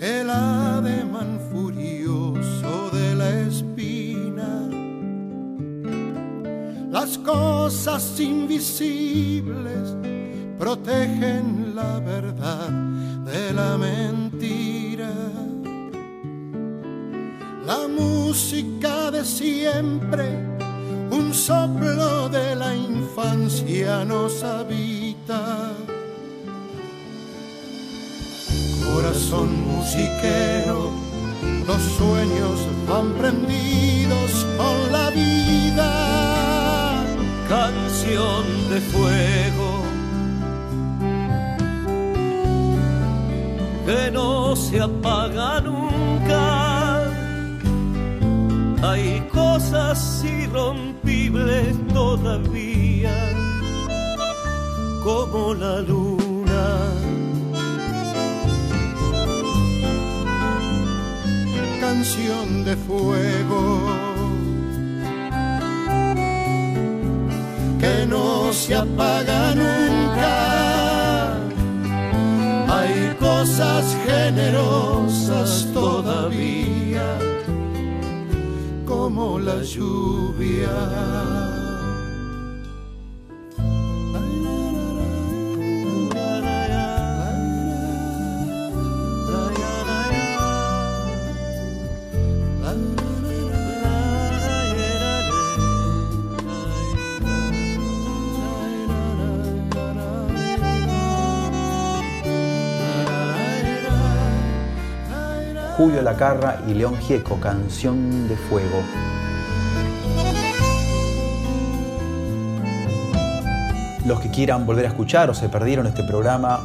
el 0.00 0.30
ademán 0.30 1.40
furioso 1.50 2.90
de 2.92 3.16
la 3.16 3.28
espina. 3.40 4.70
Las 6.92 7.18
cosas 7.18 8.20
invisibles 8.20 9.96
protegen 10.56 11.74
la 11.74 11.98
verdad 11.98 12.70
de 13.24 13.52
la 13.52 13.76
mentira. 13.76 15.10
La 17.66 17.88
música 17.88 19.10
de 19.10 19.24
siempre, 19.24 20.38
un 21.10 21.34
soplo 21.34 22.28
de 22.28 22.54
la 22.54 22.76
infancia 22.76 24.04
nos 24.04 24.44
habita. 24.44 25.72
Corazón 28.92 29.48
musiquero, 29.66 30.90
los 31.66 31.82
sueños 31.98 32.58
van 32.88 33.12
prendidos 33.14 34.46
con 34.56 34.92
la 34.92 35.10
vida. 35.10 35.90
Canción 37.48 38.44
de 38.70 38.80
fuego 38.80 39.78
que 43.88 44.10
no 44.10 44.54
se 44.54 44.80
apaga 44.80 45.62
nunca. 45.62 47.04
Hay 48.82 49.26
cosas 49.32 50.22
irrompibles 50.24 51.74
todavía, 51.94 53.16
como 55.02 55.54
la 55.54 55.80
luna. 55.80 56.28
Canción 61.90 62.64
de 62.66 62.76
fuego 62.76 63.80
que 67.80 68.06
no 68.06 68.52
se 68.52 68.74
apaga 68.74 69.54
nunca. 69.54 71.32
Hay 72.68 73.16
cosas 73.18 73.96
generosas 74.06 75.66
todavía, 75.72 77.08
como 78.84 79.38
la 79.38 79.62
lluvia. 79.62 81.47
Julio 105.78 106.02
Lacarra 106.02 106.60
y 106.66 106.74
León 106.74 106.96
Gieco, 106.96 107.38
Canción 107.38 108.26
de 108.26 108.36
Fuego. 108.36 108.82
Los 114.04 114.18
que 114.18 114.28
quieran 114.28 114.66
volver 114.66 114.86
a 114.86 114.88
escuchar 114.88 115.30
o 115.30 115.34
se 115.34 115.48
perdieron 115.48 115.86
este 115.86 116.02
programa, 116.02 116.58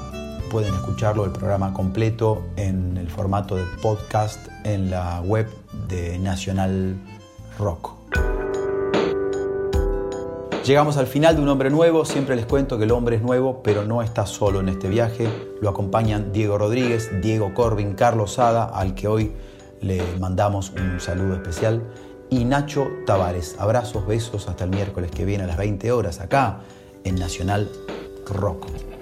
pueden 0.50 0.74
escucharlo, 0.74 1.26
el 1.26 1.32
programa 1.32 1.74
completo, 1.74 2.42
en 2.56 2.98
el 2.98 3.08
formato 3.08 3.56
de 3.56 3.66
podcast 3.84 4.48
en 4.64 4.90
la 4.90 5.22
web 5.22 5.48
de 5.88 6.18
Nacional 6.18 6.96
Rock. 7.60 8.03
Llegamos 10.66 10.96
al 10.96 11.08
final 11.08 11.36
de 11.36 11.42
Un 11.42 11.50
Hombre 11.50 11.70
Nuevo, 11.70 12.06
siempre 12.06 12.38
les 12.38 12.46
cuento 12.46 12.78
que 12.78 12.86
el 12.86 12.92
hombre 12.92 13.18
es 13.18 13.22
nuevo, 13.22 13.62
pero 13.62 13.84
no 13.84 14.02
está 14.02 14.26
solo 14.26 14.62
en 14.62 14.70
este 14.70 14.88
viaje, 14.88 15.28
lo 15.60 15.70
acompañan 15.70 16.32
Diego 16.32 16.58
Rodríguez, 16.58 17.12
Diego 17.22 17.54
Corbin, 17.54 17.96
Carlos 17.96 18.36
Sada, 18.36 18.64
al 18.64 18.96
que 18.96 19.10
hoy 19.10 19.34
le 19.82 20.02
mandamos 20.22 20.72
un 20.72 21.02
saludo 21.02 21.36
especial, 21.36 21.84
y 22.30 22.46
Nacho 22.46 22.88
Tavares. 23.06 23.58
Abrazos, 23.60 24.08
besos, 24.08 24.48
hasta 24.48 24.64
el 24.64 24.70
miércoles 24.70 25.12
que 25.12 25.26
viene 25.26 25.44
a 25.44 25.48
las 25.48 25.58
20 25.58 25.92
horas 25.92 26.22
acá 26.22 26.60
en 27.04 27.16
Nacional 27.16 27.70
Rock. 28.26 28.93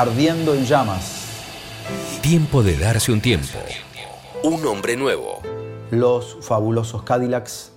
ardiendo 0.00 0.54
en 0.54 0.64
llamas. 0.64 1.26
Tiempo 2.22 2.62
de 2.62 2.76
darse 2.78 3.10
un 3.10 3.20
tiempo. 3.20 3.58
Un 4.44 4.64
hombre 4.64 4.96
nuevo. 4.96 5.40
Los 5.90 6.36
fabulosos 6.40 7.02
Cadillacs, 7.02 7.72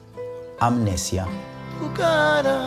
Amnesia. 0.59 1.25
Tu 1.79 1.91
cara 1.93 2.60